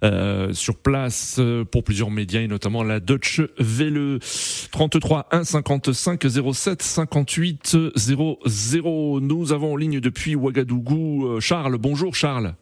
euh, 0.05 0.53
sur 0.53 0.77
place 0.77 1.41
pour 1.73 1.85
plusieurs 1.85 2.11
médias 2.11 2.41
et 2.41 2.49
notamment 2.49 2.83
la 2.83 3.01
Deutsche 3.01 3.41
Welle 3.59 4.19
33 4.71 5.29
1 5.33 5.45
55 5.45 6.25
07 6.53 6.83
58 6.83 7.77
00. 7.97 9.21
Nous 9.21 9.53
avons 9.53 9.73
en 9.73 9.77
ligne 9.77 10.01
depuis 10.01 10.35
Ouagadougou 10.35 11.41
Charles. 11.41 11.77
Bonjour 11.79 12.15
Charles. 12.15 12.55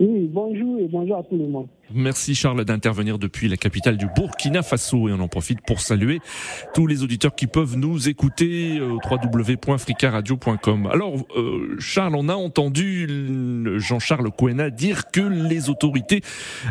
Oui, 0.00 0.30
bonjour 0.32 0.78
et 0.78 0.86
bonjour 0.86 1.18
à 1.18 1.24
tout 1.24 1.36
le 1.36 1.48
monde. 1.48 1.66
Merci 1.92 2.36
Charles 2.36 2.64
d'intervenir 2.64 3.18
depuis 3.18 3.48
la 3.48 3.56
capitale 3.56 3.96
du 3.96 4.06
Burkina 4.14 4.62
Faso 4.62 5.08
et 5.08 5.12
on 5.12 5.18
en 5.18 5.26
profite 5.26 5.60
pour 5.66 5.80
saluer 5.80 6.20
tous 6.72 6.86
les 6.86 7.02
auditeurs 7.02 7.34
qui 7.34 7.48
peuvent 7.48 7.76
nous 7.76 8.08
écouter 8.08 8.80
au 8.80 9.00
www.fricaradio.com. 9.04 10.88
Alors 10.92 11.16
euh, 11.36 11.74
Charles, 11.80 12.14
on 12.14 12.28
a 12.28 12.34
entendu 12.34 13.08
Jean-Charles 13.78 14.30
Coena 14.30 14.70
dire 14.70 15.10
que 15.10 15.20
les 15.20 15.68
autorités, 15.68 16.20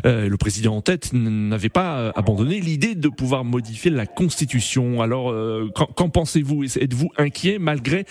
euh, 0.06 0.30
le 0.30 0.38
président 0.38 0.78
en 0.78 0.82
tête, 0.82 1.12
n'avaient 1.12 1.68
pas 1.68 2.12
abandonné 2.16 2.62
l'idée 2.62 2.96
de 2.96 3.10
pouvoir 3.10 3.44
modifier 3.44 3.92
la 3.92 4.06
Constitution. 4.06 5.02
Alors 5.02 5.32
euh, 5.32 5.70
qu'en 5.74 6.10
pensez-vous? 6.10 6.64
Êtes-vous 6.64 7.10
inquiet 7.18 7.60
malgré 7.60 8.06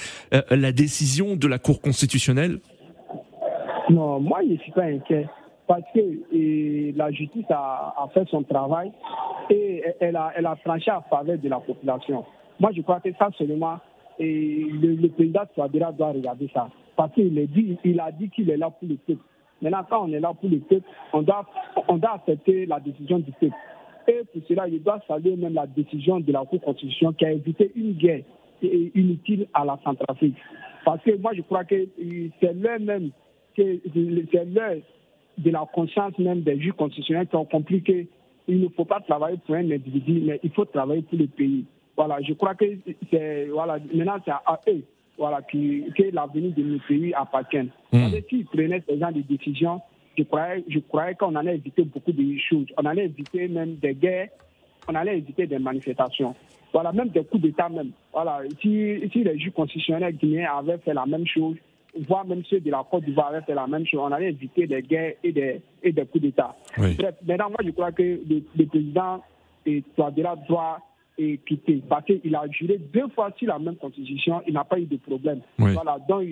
la 0.50 0.72
décision 0.72 1.36
de 1.36 1.46
la 1.46 1.58
Cour 1.58 1.80
constitutionnelle? 1.80 2.60
Non, 3.90 4.20
moi, 4.20 4.40
je 4.42 4.52
ne 4.52 4.56
suis 4.58 4.72
pas 4.72 4.84
inquiet 4.84 5.26
parce 5.66 5.82
que 5.94 6.96
la 6.96 7.10
justice 7.10 7.46
a, 7.50 8.08
fait 8.14 8.28
son 8.28 8.42
travail 8.42 8.92
et 9.50 9.82
elle 10.00 10.16
a, 10.16 10.32
elle 10.36 10.46
a 10.46 10.56
tranché 10.64 10.90
en 10.90 11.02
faveur 11.02 11.38
de 11.38 11.48
la 11.48 11.60
population. 11.60 12.24
Moi, 12.60 12.70
je 12.74 12.82
crois 12.82 13.00
que 13.00 13.12
ça 13.18 13.30
seulement, 13.36 13.78
et 14.18 14.64
le, 14.70 14.94
le 14.94 15.08
président 15.08 15.42
Touadéra 15.54 15.92
doit 15.92 16.12
regarder 16.12 16.48
ça. 16.54 16.68
Parce 16.96 17.12
qu'il 17.12 17.38
a 18.00 18.10
dit 18.12 18.30
qu'il 18.30 18.50
est 18.50 18.56
là 18.56 18.70
pour 18.70 18.88
le 18.88 18.96
peuple. 18.96 19.22
Maintenant, 19.62 19.84
quand 19.88 20.04
on 20.04 20.12
est 20.12 20.20
là 20.20 20.32
pour 20.38 20.48
le 20.48 20.58
peuple, 20.58 20.86
on 21.12 21.22
doit, 21.22 21.46
accepter 22.14 22.66
la 22.66 22.80
décision 22.80 23.18
du 23.18 23.32
peuple. 23.32 23.54
Et 24.08 24.22
pour 24.32 24.42
cela, 24.48 24.68
il 24.68 24.82
doit 24.82 25.00
saluer 25.06 25.36
même 25.36 25.54
la 25.54 25.66
décision 25.66 26.20
de 26.20 26.32
la 26.32 26.44
Cour 26.44 26.60
constitutionnelle 26.60 27.16
qui 27.16 27.24
a 27.26 27.32
évité 27.32 27.72
une 27.74 27.92
guerre 27.92 28.22
inutile 28.62 29.46
à 29.52 29.64
la 29.64 29.78
Centrafrique. 29.84 30.36
Parce 30.84 31.02
que 31.02 31.16
moi, 31.16 31.32
je 31.34 31.42
crois 31.42 31.64
que 31.64 31.88
c'est 32.40 32.54
l'heure 32.54 32.80
même, 32.80 33.10
que 33.56 33.80
c'est 34.32 34.44
l'heure 34.44 34.76
de 35.38 35.50
la 35.50 35.66
conscience 35.72 36.18
même 36.18 36.42
des 36.42 36.58
juges 36.60 36.72
constitutionnels 36.72 37.26
qui 37.26 37.36
ont 37.36 37.44
compris 37.44 37.82
qu'il 37.82 38.08
ne 38.48 38.68
faut 38.68 38.84
pas 38.84 39.00
travailler 39.00 39.38
pour 39.44 39.54
un 39.54 39.70
individu, 39.70 40.22
mais 40.24 40.40
il 40.42 40.50
faut 40.50 40.64
travailler 40.64 41.02
pour 41.02 41.18
le 41.18 41.26
pays. 41.26 41.64
Voilà, 41.96 42.20
je 42.22 42.34
crois 42.34 42.54
que 42.54 42.64
c'est, 43.10 43.46
voilà, 43.46 43.78
maintenant 43.94 44.18
c'est 44.24 44.30
à 44.30 44.60
eux 44.68 44.82
voilà, 45.18 45.40
que 45.42 46.14
l'avenir 46.14 46.54
de 46.54 46.62
nos 46.62 46.78
pays 46.86 47.14
appartient. 47.14 47.70
Mmh. 47.92 48.08
S'ils 48.28 48.44
prenaient 48.46 48.82
ce 48.88 48.98
genre 48.98 49.12
de 49.12 49.22
décisions, 49.22 49.80
je 50.16 50.22
croyais, 50.24 50.64
je 50.68 50.78
croyais 50.78 51.14
qu'on 51.14 51.34
allait 51.34 51.56
éviter 51.56 51.84
beaucoup 51.84 52.12
de 52.12 52.38
choses. 52.38 52.66
On 52.76 52.84
allait 52.84 53.06
éviter 53.06 53.48
même 53.48 53.76
des 53.76 53.94
guerres, 53.94 54.28
on 54.88 54.94
allait 54.94 55.18
éviter 55.18 55.46
des 55.46 55.58
manifestations. 55.58 56.34
Voilà, 56.72 56.92
même 56.92 57.08
des 57.08 57.24
coups 57.24 57.42
d'État 57.42 57.68
même. 57.68 57.92
Voilà, 58.12 58.40
si, 58.60 59.00
si 59.12 59.24
les 59.24 59.38
juges 59.38 59.52
constitutionnels 59.52 60.16
guinéens 60.16 60.50
avaient 60.58 60.78
fait 60.78 60.94
la 60.94 61.06
même 61.06 61.26
chose, 61.26 61.56
voire 62.06 62.26
même 62.26 62.42
ceux 62.44 62.60
de 62.60 62.70
la 62.70 62.84
Côte 62.90 63.04
d'Ivoire 63.04 63.28
avaient 63.28 63.44
fait 63.44 63.54
la 63.54 63.66
même 63.66 63.86
chose, 63.86 64.00
on 64.02 64.12
allait 64.12 64.30
éviter 64.30 64.66
des 64.66 64.82
guerres 64.82 65.14
et 65.22 65.32
des, 65.32 65.60
et 65.82 65.92
des 65.92 66.06
coups 66.06 66.22
d'État. 66.22 66.54
Bref, 66.76 67.14
maintenant, 67.26 67.50
moi, 67.50 67.58
je 67.64 67.70
crois 67.70 67.92
que 67.92 68.02
le, 68.02 68.42
le 68.56 68.66
président 68.66 69.22
Touadéra 69.96 70.36
doit 70.48 70.78
et 71.18 71.38
quitter. 71.46 71.82
Parce 71.88 72.04
qu'il 72.04 72.34
a 72.34 72.46
juré 72.50 72.78
deux 72.92 73.08
fois 73.08 73.30
sur 73.36 73.48
la 73.48 73.58
même 73.58 73.76
constitution, 73.76 74.42
il 74.46 74.54
n'a 74.54 74.64
pas 74.64 74.78
eu 74.78 74.84
de 74.84 74.96
problème. 74.96 75.40
Voilà, 75.58 75.98
donc 76.08 76.24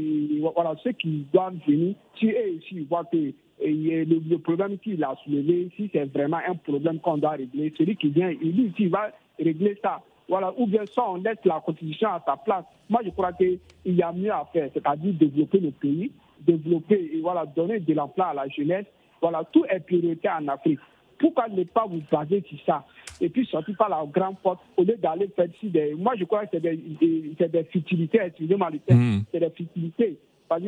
voilà, 0.55 0.75
ceux 0.83 0.93
qui 0.93 1.27
doivent 1.33 1.57
venir, 1.67 1.95
si 2.19 2.27
eux 2.27 2.59
aussi 2.59 2.81
voient 2.81 3.05
que 3.11 3.33
le, 3.61 4.37
problème 4.37 4.79
qu'il 4.79 5.03
a 5.03 5.15
soulevé, 5.25 5.71
si 5.77 5.89
c'est 5.93 6.05
vraiment 6.13 6.41
un 6.47 6.55
problème 6.55 6.99
qu'on 6.99 7.19
doit 7.19 7.31
régler, 7.31 7.73
celui 7.79 7.97
qui 7.97 8.09
vient, 8.09 8.31
il 8.31 8.55
dit 8.55 8.73
qu'il 8.77 8.91
va 8.91 9.11
régler 9.39 9.79
ça. 9.83 10.03
Voilà, 10.29 10.53
ou 10.57 10.67
bien 10.67 10.85
ça, 10.87 11.05
on 11.09 11.17
laisse 11.17 11.45
la 11.45 11.61
constitution 11.61 12.09
à 12.09 12.23
sa 12.25 12.37
place. 12.37 12.65
Moi, 12.89 13.01
je 13.05 13.11
crois 13.11 13.33
qu'il 13.33 13.61
y 13.85 14.03
a 14.03 14.13
mieux 14.13 14.33
à 14.33 14.47
faire, 14.53 14.71
c'est-à-dire 14.73 15.13
développer 15.15 15.59
le 15.59 15.71
pays, 15.71 16.13
développer 16.41 17.11
et 17.13 17.21
voilà, 17.21 17.45
donner 17.47 17.81
de 17.81 17.95
l'emploi 17.95 18.27
à 18.27 18.35
la 18.35 18.49
jeunesse. 18.49 18.87
Voilà, 19.21 19.45
tout 19.53 19.65
est 19.69 19.81
priorité 19.81 20.29
en 20.29 20.49
Afrique. 20.49 20.81
Pourquoi 21.19 21.49
ne 21.49 21.63
pas 21.65 21.87
vous 21.87 22.03
baser 22.11 22.43
sur 22.49 22.59
ça 22.67 22.85
et 23.21 23.29
puis 23.29 23.47
sortir 23.47 23.77
par 23.77 23.89
la 23.89 24.05
grande 24.07 24.39
porte 24.39 24.61
au 24.77 24.83
lieu 24.83 24.97
d'aller 24.97 25.29
faire 25.29 25.47
des. 25.63 25.95
Moi, 25.95 26.15
je 26.19 26.25
crois 26.25 26.45
que 26.45 26.51
c'est 26.55 26.61
des, 26.61 26.77
des, 26.77 27.49
des, 27.49 27.65
futilités, 27.65 28.21
excusez-moi 28.23 28.71
le 28.71 28.79
terme, 28.81 29.23
c'est 29.31 29.41
des 29.41 29.51
futilités. 29.51 30.19
Parce 30.49 30.63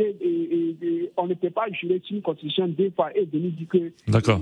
on 1.16 1.26
ne 1.26 1.34
peut 1.34 1.50
pas 1.50 1.66
jurer 1.70 2.00
sur 2.04 2.16
une 2.16 2.22
constitution 2.22 2.66
deux 2.68 2.90
fois 2.90 3.16
et 3.16 3.24
venir 3.24 3.52
dire 3.52 3.68
que. 3.68 3.92
D'accord. 4.10 4.40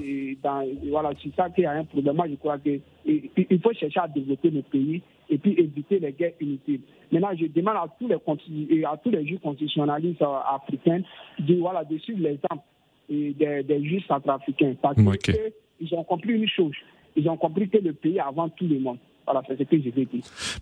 Voilà, 0.89 1.11
c'est 1.23 1.35
ça 1.35 1.51
qui 1.51 1.65
a 1.65 1.73
un 1.73 1.85
problème. 1.85 2.17
Moi, 2.17 2.27
je 2.31 2.37
crois 2.37 2.59
qu'il 2.59 3.61
faut 3.63 3.73
chercher 3.73 4.01
à 4.01 4.09
développer 4.09 4.51
le 4.51 4.63
pays 4.63 5.03
et 5.29 5.39
puis 5.39 5.55
éviter 5.59 5.99
les 5.99 6.13
guerres 6.13 6.35
inutiles. 6.41 6.81
Maintenant, 7.11 7.31
je 7.39 7.47
demande 7.47 7.77
à 7.77 7.87
tous 7.99 8.09
les, 8.09 8.85
à 8.85 8.97
tous 9.03 9.11
les 9.11 9.27
juges 9.27 9.41
constitutionnalistes 9.41 10.23
euh, 10.23 10.37
africains 10.55 11.03
de, 11.39 11.55
voilà, 11.55 11.85
de 11.85 11.99
suivre 11.99 12.23
l'exemple 12.23 12.63
des, 13.09 13.63
des 13.63 13.85
juges 13.85 14.07
centrafricains. 14.07 14.75
Parce 14.81 14.97
qu'ils 14.97 15.95
ont 15.95 16.05
compris 16.05 16.33
une 16.33 16.49
chose 16.49 16.75
ils 17.17 17.29
ont 17.29 17.37
compris 17.37 17.69
que 17.69 17.79
le 17.79 17.93
pays 17.93 18.19
avant 18.21 18.49
tout 18.49 18.67
le 18.67 18.79
monde. 18.79 18.99
Voilà, 19.27 19.43
c'est. 19.47 19.65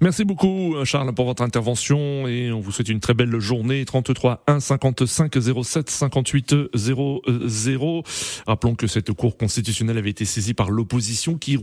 Merci 0.00 0.24
beaucoup, 0.24 0.76
Charles, 0.84 1.12
pour 1.14 1.26
votre 1.26 1.42
intervention 1.42 2.26
et 2.28 2.52
on 2.52 2.60
vous 2.60 2.70
souhaite 2.70 2.88
une 2.88 3.00
très 3.00 3.14
belle 3.14 3.38
journée. 3.40 3.84
33 3.84 4.44
1 4.46 4.60
55 4.60 5.34
07 5.64 5.90
58 5.90 6.54
00. 6.74 8.02
Rappelons 8.46 8.74
que 8.74 8.86
cette 8.86 9.12
Cour 9.12 9.36
constitutionnelle 9.36 9.98
avait 9.98 10.10
été 10.10 10.24
saisie 10.24 10.54
par 10.54 10.70
l'opposition 10.70 11.36
qui, 11.36 11.58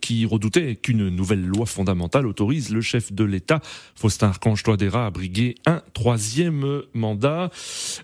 qui 0.00 0.26
redoutait 0.26 0.76
qu'une 0.76 1.08
nouvelle 1.08 1.44
loi 1.44 1.66
fondamentale 1.66 2.26
autorise 2.26 2.70
le 2.70 2.80
chef 2.80 3.12
de 3.12 3.24
l'État, 3.24 3.60
Faustin 3.94 4.28
Archange 4.28 4.62
Touadéra, 4.62 5.06
à 5.06 5.10
briguer 5.10 5.56
un 5.66 5.82
troisième 5.92 6.82
mandat. 6.94 7.50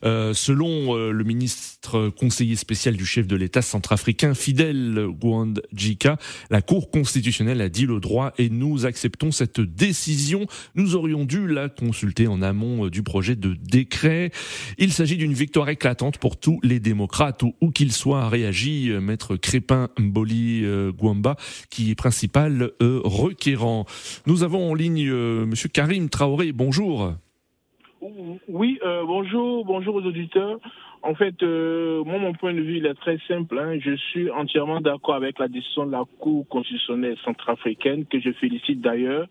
Euh, 0.04 0.34
selon 0.34 0.96
euh, 0.96 1.12
le 1.12 1.24
ministre 1.24 2.08
conseiller 2.10 2.56
spécial 2.56 2.96
du 2.96 3.06
chef 3.06 3.26
de 3.26 3.36
l'État 3.36 3.62
centrafricain, 3.62 4.34
Fidel 4.34 5.06
Guandjika, 5.08 6.18
la 6.50 6.62
Cour 6.62 6.90
constitutionnelle 6.90 7.60
a 7.60 7.68
dit 7.68 7.86
le 7.86 8.00
droit 8.00 8.32
et 8.40 8.48
nous 8.48 8.86
acceptons 8.86 9.30
cette 9.32 9.60
décision. 9.60 10.46
Nous 10.74 10.96
aurions 10.96 11.24
dû 11.24 11.46
la 11.46 11.68
consulter 11.68 12.26
en 12.26 12.40
amont 12.40 12.86
euh, 12.86 12.90
du 12.90 13.02
projet 13.02 13.36
de 13.36 13.54
décret. 13.54 14.30
Il 14.78 14.92
s'agit 14.92 15.18
d'une 15.18 15.34
victoire 15.34 15.68
éclatante 15.68 16.16
pour 16.16 16.38
tous 16.38 16.58
les 16.62 16.80
démocrates, 16.80 17.42
où 17.60 17.70
qu'ils 17.70 17.92
soient, 17.92 18.28
réagi 18.28 18.90
euh, 18.90 19.00
maître 19.00 19.36
Crépin 19.36 19.90
Mboli 19.98 20.64
euh, 20.64 20.90
Gwamba, 20.90 21.36
qui 21.68 21.90
est 21.90 21.94
principal 21.94 22.70
requérant. 22.80 23.84
Nous 24.26 24.42
avons 24.42 24.70
en 24.70 24.74
ligne 24.74 25.12
monsieur 25.12 25.68
Karim 25.68 26.08
Traoré. 26.08 26.52
Bonjour. 26.52 27.14
Oui, 28.48 28.78
bonjour, 29.06 29.64
bonjour 29.64 29.94
aux 29.96 30.02
auditeurs. 30.02 30.58
En 31.02 31.14
fait, 31.14 31.42
euh, 31.42 32.04
moi, 32.04 32.18
mon 32.18 32.34
point 32.34 32.52
de 32.52 32.60
vue, 32.60 32.76
il 32.76 32.86
est 32.86 32.94
très 32.94 33.18
simple. 33.26 33.58
Hein. 33.58 33.78
Je 33.80 33.96
suis 33.96 34.30
entièrement 34.30 34.80
d'accord 34.80 35.14
avec 35.14 35.38
la 35.38 35.48
décision 35.48 35.86
de 35.86 35.92
la 35.92 36.04
Cour 36.18 36.46
constitutionnelle 36.48 37.16
centrafricaine, 37.24 38.04
que 38.04 38.20
je 38.20 38.32
félicite 38.32 38.80
d'ailleurs. 38.82 39.26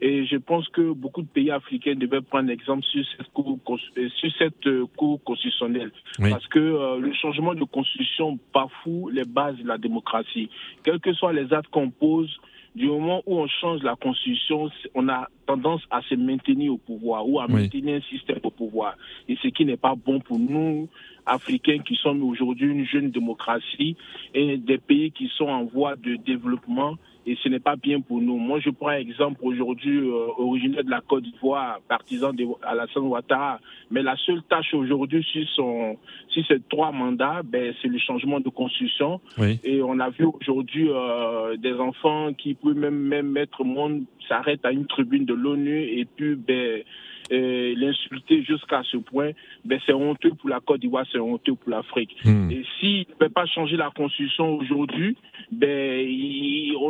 Et 0.00 0.24
je 0.24 0.36
pense 0.36 0.66
que 0.68 0.92
beaucoup 0.92 1.20
de 1.20 1.26
pays 1.26 1.50
africains 1.50 1.94
devaient 1.94 2.22
prendre 2.22 2.50
exemple 2.50 2.84
sur 2.84 3.04
cette 3.16 3.30
Cour, 3.34 3.58
euh, 3.98 4.08
sur 4.16 4.30
cette 4.38 4.66
euh, 4.66 4.86
cour 4.96 5.22
constitutionnelle. 5.24 5.92
Parce 6.18 6.46
que 6.46 6.98
le 6.98 7.12
changement 7.12 7.54
de 7.54 7.64
constitution 7.64 8.38
bafoue 8.54 9.10
les 9.10 9.24
bases 9.24 9.58
de 9.58 9.68
la 9.68 9.76
démocratie. 9.76 10.48
Quels 10.84 11.00
que 11.00 11.12
soient 11.12 11.34
les 11.34 11.52
actes 11.52 11.68
qu'on 11.70 11.90
pose, 11.90 12.34
du 12.74 12.86
moment 12.86 13.22
où 13.26 13.38
on 13.38 13.48
change 13.48 13.82
la 13.82 13.96
constitution, 13.96 14.70
on 14.94 15.08
a 15.08 15.28
tendance 15.46 15.82
à 15.90 16.02
se 16.02 16.14
maintenir 16.14 16.72
au 16.72 16.78
pouvoir 16.78 17.28
ou 17.28 17.40
à 17.40 17.48
maintenir 17.48 17.96
un 17.96 18.00
système 18.02 18.38
au 18.44 18.50
pouvoir. 18.50 18.96
Et 19.28 19.36
ce 19.42 19.48
qui 19.48 19.64
n'est 19.64 19.76
pas 19.76 19.94
bon 19.96 20.20
pour 20.20 20.38
nous, 20.38 20.88
Africains, 21.26 21.78
qui 21.78 21.96
sommes 21.96 22.22
aujourd'hui 22.22 22.68
une 22.70 22.86
jeune 22.86 23.10
démocratie 23.10 23.96
et 24.34 24.56
des 24.56 24.78
pays 24.78 25.10
qui 25.10 25.28
sont 25.36 25.48
en 25.48 25.64
voie 25.64 25.96
de 25.96 26.16
développement 26.16 26.96
et 27.26 27.36
ce 27.42 27.48
n'est 27.48 27.60
pas 27.60 27.76
bien 27.76 28.00
pour 28.00 28.20
nous. 28.20 28.36
Moi, 28.36 28.60
je 28.60 28.70
prends 28.70 28.88
un 28.88 28.98
exemple 28.98 29.40
aujourd'hui, 29.42 29.98
euh, 29.98 30.28
originaire 30.38 30.84
de 30.84 30.90
la 30.90 31.00
Côte 31.00 31.24
d'Ivoire, 31.24 31.80
partisan 31.88 32.32
de 32.32 32.44
Alassane 32.62 33.04
Ouattara, 33.04 33.60
mais 33.90 34.02
la 34.02 34.16
seule 34.16 34.42
tâche 34.48 34.72
aujourd'hui 34.74 35.22
sur 35.24 35.46
son, 35.50 35.96
sur 36.28 36.46
ces 36.46 36.60
trois 36.68 36.92
mandats, 36.92 37.42
ben, 37.44 37.74
c'est 37.80 37.88
le 37.88 37.98
changement 37.98 38.40
de 38.40 38.48
constitution. 38.48 39.20
Et 39.64 39.82
on 39.82 39.98
a 40.00 40.10
vu 40.10 40.24
aujourd'hui 40.24 40.88
euh, 40.88 41.56
des 41.56 41.74
enfants 41.74 42.32
qui 42.32 42.54
peuvent 42.54 42.76
même, 42.76 42.98
même 42.98 43.30
mettre 43.30 43.64
monde 43.64 44.04
s'arrête 44.28 44.64
à 44.64 44.72
une 44.72 44.86
tribune 44.86 45.24
de 45.24 45.34
l'ONU 45.34 45.82
et 45.82 46.04
puis 46.04 46.36
ben, 46.36 46.82
l'insulter 47.30 48.42
jusqu'à 48.42 48.82
ce 48.84 48.96
point, 48.96 49.30
ben, 49.64 49.78
c'est 49.86 49.92
honteux 49.92 50.30
pour 50.30 50.48
la 50.48 50.60
Côte 50.60 50.80
d'Ivoire, 50.80 51.04
c'est 51.10 51.18
honteux 51.18 51.54
pour 51.54 51.70
l'Afrique. 51.70 52.16
Hmm. 52.24 52.50
Et 52.50 52.64
s'il 52.78 53.00
ne 53.00 53.14
peut 53.14 53.28
pas 53.28 53.46
changer 53.46 53.76
la 53.76 53.90
constitution 53.90 54.56
aujourd'hui, 54.56 55.16
ben, 55.50 56.06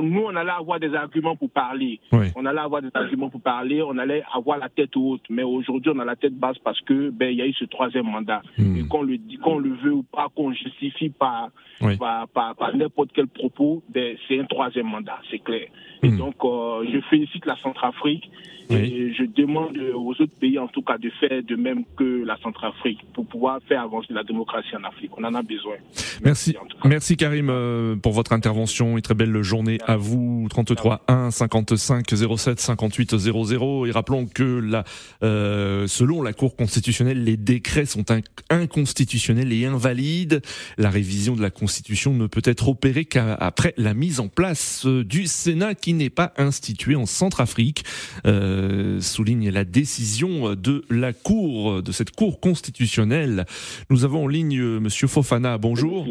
nous, 0.03 0.23
on 0.25 0.37
allait 0.37 0.51
avoir 0.51 0.81
des 0.81 0.95
arguments 0.95 1.37
pour 1.37 1.51
parler. 1.51 2.01
On 2.37 2.47
allait 2.47 2.61
avoir 2.61 2.83
des 2.83 2.91
arguments 2.95 3.29
pour 3.29 3.41
parler, 3.41 3.83
on 3.83 3.97
allait 3.99 4.23
avoir 4.33 4.59
la 4.59 4.69
tête 4.69 4.97
haute. 4.97 5.23
Mais 5.31 5.43
aujourd'hui, 5.43 5.93
on 5.95 5.99
a 5.99 6.05
la 6.05 6.17
tête 6.17 6.35
basse 6.35 6.59
parce 6.59 6.81
que 6.81 7.11
ben, 7.11 7.31
il 7.31 7.37
y 7.37 7.43
a 7.43 7.47
eu 7.47 7.53
ce 7.55 7.65
troisième 7.65 8.07
mandat. 8.07 8.43
Hmm. 8.59 8.77
Et 8.77 8.87
qu'on 8.87 9.03
le 9.03 9.19
dit, 9.19 9.37
qu'on 9.37 9.59
le 9.59 9.75
veut 9.75 9.93
ou 9.93 10.03
pas, 10.03 10.29
qu'on 10.35 10.53
justifie 10.53 11.11
par, 11.11 11.51
par, 11.99 12.29
par, 12.29 12.77
n'importe 12.77 13.11
quel 13.15 13.27
propos, 13.27 13.83
ben, 13.89 14.17
c'est 14.29 14.39
un 14.39 14.45
troisième 14.45 14.87
mandat, 14.87 15.19
c'est 15.31 15.39
clair. 15.39 15.67
Et 16.03 16.09
hmm. 16.09 16.17
donc, 16.17 16.37
euh, 16.45 16.85
je 16.93 17.01
félicite 17.09 17.47
la 17.47 17.57
Centrafrique 17.57 18.31
et 18.71 19.13
je 19.13 19.25
demande 19.25 19.77
aux 19.95 20.15
autres 20.21 20.37
pays, 20.41 20.59
en 20.59 20.69
tout 20.69 20.83
cas, 20.83 20.99
de 20.99 21.11
faire 21.21 21.43
de 21.43 21.57
même 21.57 21.85
que 21.97 22.25
la 22.25 22.37
Centrafrique 22.43 23.01
pour 23.15 23.27
pouvoir 23.27 23.61
faire 23.69 23.83
avancer 23.83 24.13
la 24.13 24.23
démocratie 24.23 24.77
en 24.77 24.85
Afrique. 24.85 25.11
On 25.17 25.25
en 25.25 25.35
a 25.35 25.43
besoin. 25.43 25.75
Merci, 26.23 26.57
merci, 26.85 27.17
Karim 27.17 27.49
euh, 27.51 27.97
pour 27.97 28.13
votre 28.13 28.33
intervention 28.33 28.99
et 28.99 29.03
très 29.03 29.15
belle 29.15 29.43
journée 29.43 29.79
à 29.87 29.97
vous. 29.97 30.47
33 30.51 31.05
1 31.09 31.31
55 31.31 32.05
07 32.37 32.61
58 32.61 33.17
00 33.17 33.87
et 33.87 33.91
rappelons 33.91 34.27
que 34.27 34.43
la, 34.43 34.85
euh, 35.23 35.87
selon 35.87 36.23
la 36.23 36.33
Cour 36.33 36.57
constitutionnelle, 36.57 37.25
les 37.25 37.37
décrets 37.37 37.87
sont 37.87 38.05
inconstitutionnels 38.51 39.53
et 39.53 39.67
invalides. 39.67 40.43
La 40.79 40.91
révision 40.91 41.37
de 41.37 41.43
la 41.43 41.51
Constitution 41.51 42.13
ne 42.15 42.27
peut 42.27 42.43
être 42.45 42.69
opérée 42.69 43.05
qu'après 43.05 43.75
la 43.77 43.95
mise 43.95 44.21
en 44.21 44.29
place 44.29 44.87
euh, 44.87 45.05
du 45.05 45.27
Sénat 45.27 45.75
qui 45.75 45.95
n'est 45.95 46.11
pas 46.11 46.33
institué 46.37 46.97
en 46.97 47.07
Centrafrique. 47.07 47.85
Euh, 48.27 49.01
souligne 49.01 49.51
la 49.51 49.65
décision 49.65 50.10
de 50.19 50.85
la 50.91 51.13
Cour, 51.13 51.83
de 51.83 51.93
cette 51.93 52.11
Cour 52.11 52.41
constitutionnelle. 52.41 53.45
Nous 53.91 54.05
avons 54.05 54.25
en 54.25 54.29
ligne 54.29 54.59
euh, 54.59 54.81
Monsieur 54.81 55.07
Fofana. 55.07 55.57
Bonjour. 55.57 56.07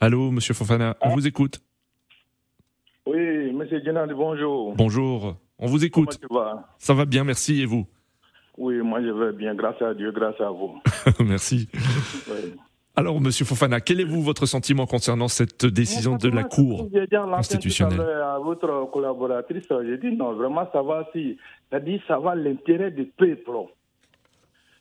Allô, 0.00 0.30
Monsieur 0.30 0.54
Fofana, 0.54 0.96
on 1.00 1.10
vous 1.10 1.26
écoute. 1.26 1.60
Oui, 3.06 3.52
Monsieur 3.52 3.80
Général, 3.84 4.12
bonjour. 4.14 4.74
Bonjour, 4.74 5.36
on 5.58 5.66
vous 5.66 5.84
écoute. 5.84 6.20
Ça 6.78 6.92
va 6.92 7.04
bien, 7.04 7.24
merci. 7.24 7.62
Et 7.62 7.66
vous? 7.66 7.86
Oui, 8.58 8.78
moi 8.78 9.00
je 9.02 9.10
vais 9.10 9.32
bien, 9.32 9.54
grâce 9.54 9.80
à 9.80 9.94
Dieu, 9.94 10.10
grâce 10.12 10.40
à 10.40 10.50
vous. 10.50 10.80
merci. 11.24 11.68
Alors, 12.98 13.20
Monsieur 13.20 13.44
Fofana, 13.44 13.80
quel 13.80 14.00
est 14.00 14.04
vous 14.04 14.22
votre 14.22 14.46
sentiment 14.46 14.86
concernant 14.86 15.28
cette 15.28 15.66
décision 15.66 16.16
de 16.16 16.30
la 16.30 16.44
Cour 16.44 16.88
constitutionnelle 17.34 18.00
À 18.00 18.38
votre 18.38 18.90
collaboratrice, 18.90 19.66
j'ai 19.84 19.98
dit 19.98 20.16
non, 20.16 20.32
vraiment 20.32 20.66
ça 20.72 20.82
va 20.82 21.06
si, 21.12 21.36
c'est-à-dire 21.68 22.00
ça 22.08 22.18
va 22.18 22.34
l'intérêt 22.34 22.90
du 22.90 23.04
peuple. 23.04 23.52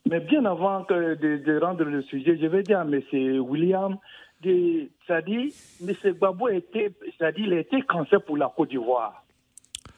Mais 0.10 0.22
bien 0.22 0.46
avant 0.46 0.86
que 0.86 1.16
de, 1.16 1.60
rendre 1.60 1.84
le 1.84 2.04
sujet, 2.04 2.38
je 2.42 2.48
vais 2.48 2.64
dire 2.64 2.80
à 2.80 2.84
M. 2.84 3.02
William, 3.42 3.98
c'est-à-dire, 4.42 5.52
M. 5.86 5.94
Gbagbo 6.14 6.48
était, 6.48 6.92
c'est-à-dire, 7.18 7.48
il 7.48 7.54
été 7.54 7.82
cancer 7.82 8.22
pour 8.22 8.38
la 8.38 8.52
Côte 8.56 8.70
d'Ivoire. 8.70 9.26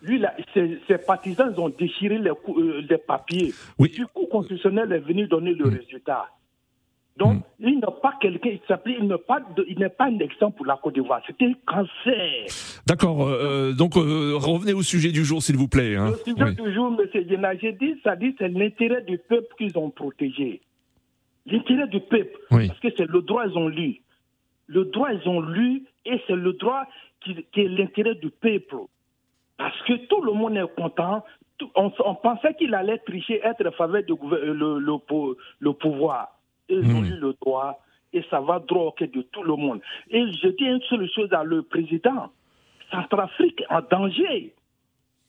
Lui, 0.01 0.23
ses, 0.53 0.97
partisans 0.97 1.53
ont 1.57 1.69
déchiré 1.69 2.17
les, 2.17 2.29
euh, 2.29 2.97
papiers. 3.05 3.53
Oui. 3.77 3.89
Du 3.89 4.07
coup, 4.07 4.25
constitutionnel 4.25 4.91
est 4.91 4.99
venu 4.99 5.27
donner 5.27 5.53
le 5.53 5.65
mm. 5.65 5.75
résultat. 5.75 6.25
Donc, 7.17 7.37
mm. 7.37 7.41
il 7.59 7.75
n'est 7.75 8.01
pas 8.01 8.13
quelqu'un, 8.21 8.51
il 8.85 9.07
n'est 9.07 9.17
pas, 9.17 9.39
il 9.67 9.89
pas 9.89 10.05
un 10.05 10.19
exemple 10.19 10.57
pour 10.57 10.65
la 10.65 10.77
Côte 10.77 10.93
d'Ivoire. 10.93 11.21
C'était 11.25 11.45
un 11.45 11.53
cancer. 11.65 12.45
D'accord. 12.85 13.27
Euh, 13.27 13.73
donc, 13.73 13.97
euh, 13.97 14.35
revenez 14.35 14.73
au 14.73 14.83
sujet 14.83 15.11
du 15.11 15.25
jour, 15.25 15.41
s'il 15.41 15.57
vous 15.57 15.67
plaît. 15.67 15.95
Hein. 15.95 16.11
Le 16.11 16.33
sujet 16.33 16.53
du 16.53 16.73
jour, 16.73 16.95
M. 16.99 17.27
Djena, 17.27 17.55
j'ai 17.57 17.73
dit, 17.73 17.95
ça 18.03 18.15
dit, 18.15 18.35
c'est 18.37 18.49
l'intérêt 18.49 19.01
du 19.01 19.17
peuple 19.17 19.47
qu'ils 19.57 19.77
ont 19.77 19.89
protégé. 19.89 20.61
L'intérêt 21.45 21.87
du 21.87 22.01
peuple. 22.01 22.37
Parce 22.49 22.79
que 22.79 22.89
c'est 22.95 23.09
le 23.09 23.21
droit, 23.21 23.45
ils 23.47 23.57
ont 23.57 23.67
lu. 23.67 24.01
Le 24.67 24.85
droit, 24.85 25.09
ils 25.11 25.27
ont 25.27 25.41
lu, 25.41 25.83
et 26.05 26.21
c'est 26.27 26.35
le 26.35 26.53
droit 26.53 26.83
qui, 27.21 27.35
qui 27.51 27.61
est 27.61 27.69
l'intérêt 27.69 28.15
du 28.15 28.29
peuple. 28.29 28.75
Parce 29.57 29.81
que 29.83 29.93
tout 30.07 30.21
le 30.21 30.33
monde 30.33 30.55
est 30.57 30.75
content. 30.75 31.23
On, 31.75 31.89
pensait 32.15 32.53
qu'il 32.53 32.75
allait 32.75 32.99
tricher, 32.99 33.41
être 33.43 33.71
faveur 33.71 34.03
du 34.03 34.13
le, 34.29 34.53
le, 34.53 34.99
le, 35.59 35.73
pouvoir. 35.73 36.36
Ils 36.69 36.93
ont 36.93 37.03
eu 37.03 37.17
le 37.17 37.35
droit 37.41 37.79
et 38.13 38.23
ça 38.29 38.39
va 38.39 38.59
droit 38.59 38.93
de 38.99 39.21
tout 39.31 39.43
le 39.43 39.55
monde. 39.55 39.81
Et 40.09 40.19
je 40.19 40.47
dis 40.49 40.63
une 40.63 40.81
seule 40.89 41.09
chose 41.13 41.31
à 41.33 41.43
le 41.43 41.61
président. 41.63 42.31
Centrafrique 42.91 43.63
en 43.69 43.81
danger. 43.81 44.53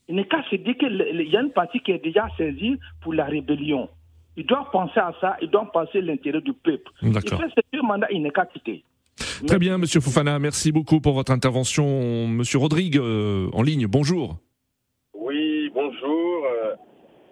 Il 0.07 0.15
n'est 0.15 0.25
qu'à 0.25 0.43
se 0.49 0.55
dire 0.55 0.75
qu'il 0.77 1.27
y 1.29 1.37
a 1.37 1.41
une 1.41 1.51
partie 1.51 1.81
qui 1.81 1.91
est 1.91 2.03
déjà 2.03 2.27
saisie 2.37 2.77
pour 3.01 3.13
la 3.13 3.25
rébellion. 3.25 3.89
Il 4.37 4.45
doit 4.45 4.69
penser 4.71 4.99
à 4.99 5.13
ça, 5.19 5.35
il 5.41 5.49
doit 5.49 5.69
penser 5.71 6.01
l'intérêt 6.01 6.41
du 6.41 6.53
peuple. 6.53 6.91
Il 7.01 7.13
fait 7.13 7.27
ce 7.27 7.61
deux 7.73 7.81
mandats, 7.81 8.07
il 8.09 8.21
n'est 8.23 8.31
qu'à 8.31 8.45
quitter. 8.45 8.83
Très 9.45 9.59
bien, 9.59 9.77
Monsieur 9.77 9.99
Foufana, 9.99 10.39
merci 10.39 10.71
beaucoup 10.71 11.01
pour 11.01 11.13
votre 11.13 11.31
intervention. 11.31 12.27
Monsieur 12.27 12.57
Rodrigue, 12.57 12.97
euh, 12.97 13.49
en 13.53 13.61
ligne, 13.61 13.85
bonjour. 13.87 14.37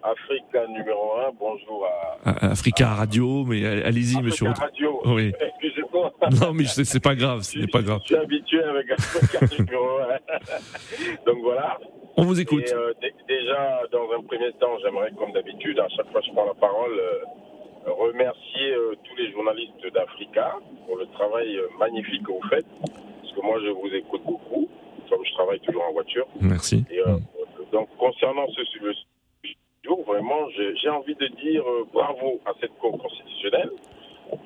Euh, 0.08 0.12
Africa 0.12 0.66
numéro 0.68 1.18
1, 1.28 1.32
bonjour 1.38 1.86
à... 2.24 2.46
Africa 2.50 2.94
Radio, 2.94 3.44
mais 3.44 3.64
allez-y, 3.64 4.22
Monsieur 4.22 4.46
Rodrigue. 4.46 4.64
Radio, 4.64 5.00
oui. 5.06 5.32
excusez-moi. 5.40 6.12
Non, 6.40 6.52
mais 6.54 6.64
c'est 6.64 7.02
pas 7.02 7.14
grave, 7.14 7.42
ce 7.42 7.58
n'est 7.58 7.66
pas 7.66 7.82
grave. 7.82 8.00
Je 8.02 8.14
suis 8.14 8.16
habitué 8.16 8.62
avec 8.62 8.90
Africa 8.90 9.38
numéro 9.58 9.98
1. 9.98 11.26
Donc 11.26 11.42
voilà. 11.42 11.78
On 12.16 12.24
vous 12.24 12.40
écoute. 12.40 12.72
Euh, 12.72 12.92
déjà, 13.28 13.82
dans 13.92 14.10
un 14.16 14.22
premier 14.22 14.52
temps, 14.60 14.76
j'aimerais, 14.82 15.12
comme 15.18 15.32
d'habitude, 15.32 15.78
à 15.78 15.88
chaque 15.88 16.10
fois 16.10 16.20
que 16.20 16.26
je 16.26 16.32
prends 16.32 16.46
la 16.46 16.54
parole, 16.54 17.00
remercier 17.92 18.72
euh, 18.72 18.94
tous 19.04 19.16
les 19.16 19.30
journalistes 19.32 19.92
d'Africa 19.94 20.56
pour 20.86 20.96
le 20.96 21.06
travail 21.06 21.56
euh, 21.56 21.68
magnifique 21.78 22.22
que 22.22 22.32
vous 22.32 22.48
faites. 22.48 22.66
Parce 22.82 23.32
que 23.34 23.40
moi, 23.42 23.58
je 23.64 23.70
vous 23.70 23.94
écoute 23.94 24.22
beaucoup, 24.24 24.68
comme 25.08 25.24
je 25.24 25.32
travaille 25.34 25.60
toujours 25.60 25.84
en 25.88 25.92
voiture. 25.92 26.26
Merci. 26.40 26.84
Euh, 26.92 27.18
donc, 27.72 27.88
concernant 27.98 28.46
ce 28.48 28.64
sujet, 28.64 28.92
vraiment, 29.96 30.48
j'ai 30.50 30.88
envie 30.90 31.14
de 31.14 31.26
dire 31.26 31.64
bravo 31.92 32.40
à 32.46 32.52
cette 32.60 32.76
Cour 32.78 32.98
constitutionnelle 32.98 33.70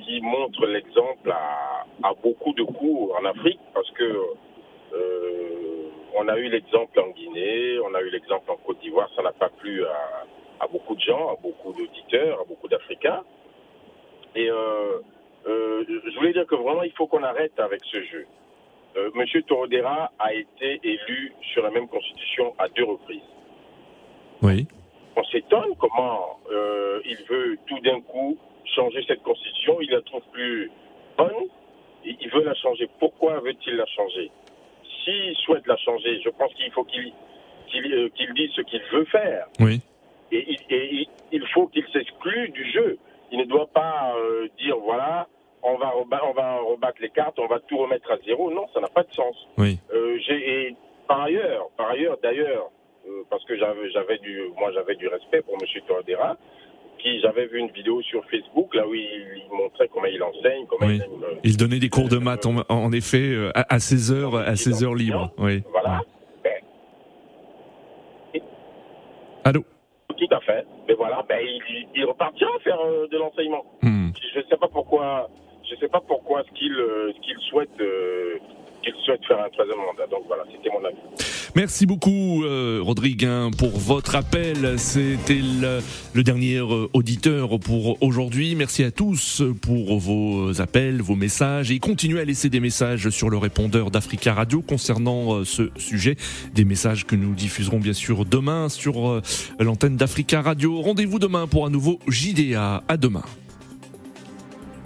qui 0.05 0.20
montre 0.20 0.66
l'exemple 0.66 1.31
à, 1.31 1.85
beaucoup 2.22 2.52
de 2.55 2.62
cours 2.62 3.16
en 3.20 3.24
Afrique 3.24 3.61
parce 3.74 3.90
que 3.92 4.16
on 6.14 6.28
a 6.28 6.38
eu 6.38 6.48
l'exemple 6.48 7.00
en 7.00 7.11
Guinée, 7.11 7.78
on 7.81 7.94
a 7.94 8.02
eu 8.02 8.11
l'exemple 8.11 8.50
en 8.50 8.57
Côte 8.57 8.78
d'Ivoire, 8.81 9.09
ça 9.16 9.22
n'a 9.22 9.33
pas 9.33 9.48
plu 9.48 9.85
à, 9.85 10.66
beaucoup 10.68 10.94
de 10.94 11.00
gens, 11.00 11.28
à 11.31 11.37
beaucoup 11.42 11.72
d'auditeurs, 11.72 12.40
à 12.40 12.44
beaucoup 12.44 12.68
d'Africains. 12.68 13.22
Et 14.35 14.48
euh, 14.48 15.00
euh, 15.46 15.85
je 15.88 16.16
voulais 16.16 16.33
dire 16.33 16.46
que 16.46 16.55
vraiment, 16.55 16.83
il 16.83 16.92
faut 16.92 17.07
qu'on 17.07 17.22
arrête 17.22 17.59
avec 17.59 17.81
ce 17.85 18.02
jeu. 18.05 18.26
Euh, 18.96 19.11
Monsieur 19.14 19.42
Torodera 19.42 20.12
a 20.18 20.33
été 20.35 20.81
élu 20.85 21.33
sur 21.52 21.62
la 21.62 21.70
même 21.70 21.88
constitution 21.88 22.55
à 22.59 22.68
deux 22.68 22.85
reprises. 22.85 23.20
Oui. 24.42 24.66
On 25.16 25.25
s'étonne 25.25 25.75
comment 25.79 26.38
il 27.05 27.18
veut 27.29 27.59
tout 27.66 27.81
d'un 27.81 28.01
coup 28.01 28.38
changer 28.75 29.05
cette 29.07 29.22
constitution. 29.22 29.81
Il 29.81 29.90
la 29.90 30.01
trouve 30.03 30.22
plus 30.33 30.70
bonne. 31.18 31.48
Il 32.05 32.31
veut 32.31 32.44
la 32.44 32.55
changer. 32.55 32.88
Pourquoi 32.98 33.40
veut-il 33.40 33.77
la 33.77 33.87
changer? 33.87 34.31
S'il 35.05 35.37
souhaite 35.37 35.66
la 35.66 35.77
changer, 35.77 36.20
je 36.22 36.31
pense 36.31 36.53
qu'il 36.55 36.70
faut 36.72 36.85
qu'il 36.85 37.12
qu'il 37.66 38.35
dise 38.35 38.51
ce 38.55 38.62
qu'il 38.62 38.83
veut 38.92 39.05
faire. 39.07 39.46
Oui 39.61 39.81
et, 40.33 41.09
il 41.33 41.46
faut 41.48 41.66
qu'il 41.68 41.85
s'exclue 41.92 42.48
du 42.51 42.70
jeu. 42.70 42.98
Il 43.31 43.38
ne 43.38 43.44
doit 43.44 43.68
pas 43.72 44.14
euh, 44.16 44.48
dire 44.59 44.77
voilà, 44.79 45.27
on 45.62 45.77
va, 45.77 45.92
on 45.96 46.33
va 46.33 46.59
rebattre 46.59 47.01
les 47.01 47.11
cartes, 47.11 47.38
on 47.38 47.46
va 47.46 47.61
tout 47.61 47.79
remettre 47.79 48.11
à 48.11 48.18
zéro. 48.27 48.51
Non, 48.51 48.66
ça 48.75 48.81
n'a 48.81 48.88
pas 48.88 49.03
de 49.03 49.12
sens. 49.12 49.37
Oui. 49.59 49.79
Euh, 49.92 50.18
et 50.29 50.75
par 51.09 51.22
ailleurs, 51.22 51.68
par 51.77 51.90
ailleurs, 51.90 52.18
d'ailleurs, 52.22 52.66
euh, 52.66 52.82
parce 53.31 53.45
que 53.45 53.57
j'avais 53.57 54.19
du, 54.19 54.43
moi 54.59 54.73
j'avais 54.73 54.95
du 54.97 55.09
respect 55.09 55.43
pour 55.43 55.55
M. 55.55 55.67
Toradera, 55.87 56.37
qui 56.99 57.21
j'avais 57.21 57.47
vu 57.47 57.59
une 57.59 57.71
vidéo 57.71 58.01
sur 58.03 58.25
Facebook 58.31 58.75
là 58.75 58.87
où 58.87 58.95
il, 58.95 59.43
montrait 59.53 59.88
comment 59.88 60.07
il 60.07 60.23
enseigne, 60.23 60.67
comment 60.67 60.88
il, 60.88 61.05
il, 61.45 61.57
donnait 61.57 61.79
des 61.79 61.88
cours 61.88 62.09
de 62.09 62.19
maths 62.19 62.47
en, 62.47 62.93
effet 62.93 63.51
à, 63.55 63.79
ses 63.79 64.12
heures, 64.12 64.37
à 64.37 64.57
ses 64.57 64.85
heures 64.85 64.95
libres. 64.95 65.33
Oui. 65.38 65.62
Voilà. 65.71 66.03
Allô. 69.45 69.65
Tout 70.17 70.29
à 70.31 70.41
fait. 70.41 70.65
Mais 70.87 70.95
voilà, 70.95 71.25
ben, 71.29 71.41
il, 71.95 72.05
repartira 72.05 72.51
faire 72.62 72.79
euh, 72.81 73.09
de 73.09 73.19
l'enseignement. 73.19 73.65
Hmm. 73.83 74.11
Je 74.35 74.38
ne 74.38 74.45
sais 74.45 74.57
pas 74.57 74.69
pourquoi, 74.69 75.29
je 75.69 75.75
sais 75.77 75.88
pas 75.88 76.01
pourquoi 76.07 76.43
ce 76.45 76.51
qu'il 76.53 76.75
euh, 76.75 77.12
qu'il 77.23 77.38
souhaite, 77.49 77.81
euh, 77.81 78.38
souhaite 79.05 79.25
faire 79.27 79.38
un 79.38 79.49
troisième 79.51 79.79
mandat. 79.79 80.07
Donc 80.11 80.25
voilà, 80.27 80.45
c'était 80.53 80.71
mon 80.71 80.85
avis. 80.85 80.97
Merci 81.55 81.85
beaucoup, 81.85 82.45
euh, 82.45 82.81
Rodriguin, 82.83 83.51
pour 83.57 83.79
votre 83.79 84.16
appel. 84.16 84.79
C'était 84.79 85.40
le, 86.14 86.23
dernier 86.23 86.57
euh, 86.57 86.88
auditeur 86.95 87.61
pour 87.61 88.03
aujourd'hui. 88.03 88.55
Merci 88.55 88.85
à 88.85 88.90
tous 88.90 89.42
pour 89.61 89.99
vos 89.99 90.62
appels, 90.62 91.03
vos 91.03 91.14
messages 91.14 91.71
et 91.71 91.79
continuez 91.79 92.21
à 92.21 92.25
laisser 92.25 92.49
des 92.49 92.61
messages 92.61 93.11
sur 93.11 93.29
le 93.29 93.37
répondeur 93.37 93.90
d'Africa 93.90 94.33
Radio 94.33 94.62
concernant 94.62 95.35
euh, 95.35 95.45
ce 95.45 95.71
sujet. 95.77 96.16
Des 96.55 96.64
messages 96.64 97.05
que 97.05 97.16
nous 97.16 97.35
diffuserons 97.35 97.81
bien 97.81 97.92
sûr 97.92 98.25
demain 98.25 98.71
sur 98.71 99.21
l'antenne 99.59 99.97
d'Africa 99.97 100.40
Radio. 100.40 100.81
Rendez-vous 100.81 101.18
demain 101.18 101.47
pour 101.47 101.66
un 101.66 101.71
nouveau 101.71 101.99
JDA. 102.09 102.83
À 102.88 102.97
demain. 102.97 103.25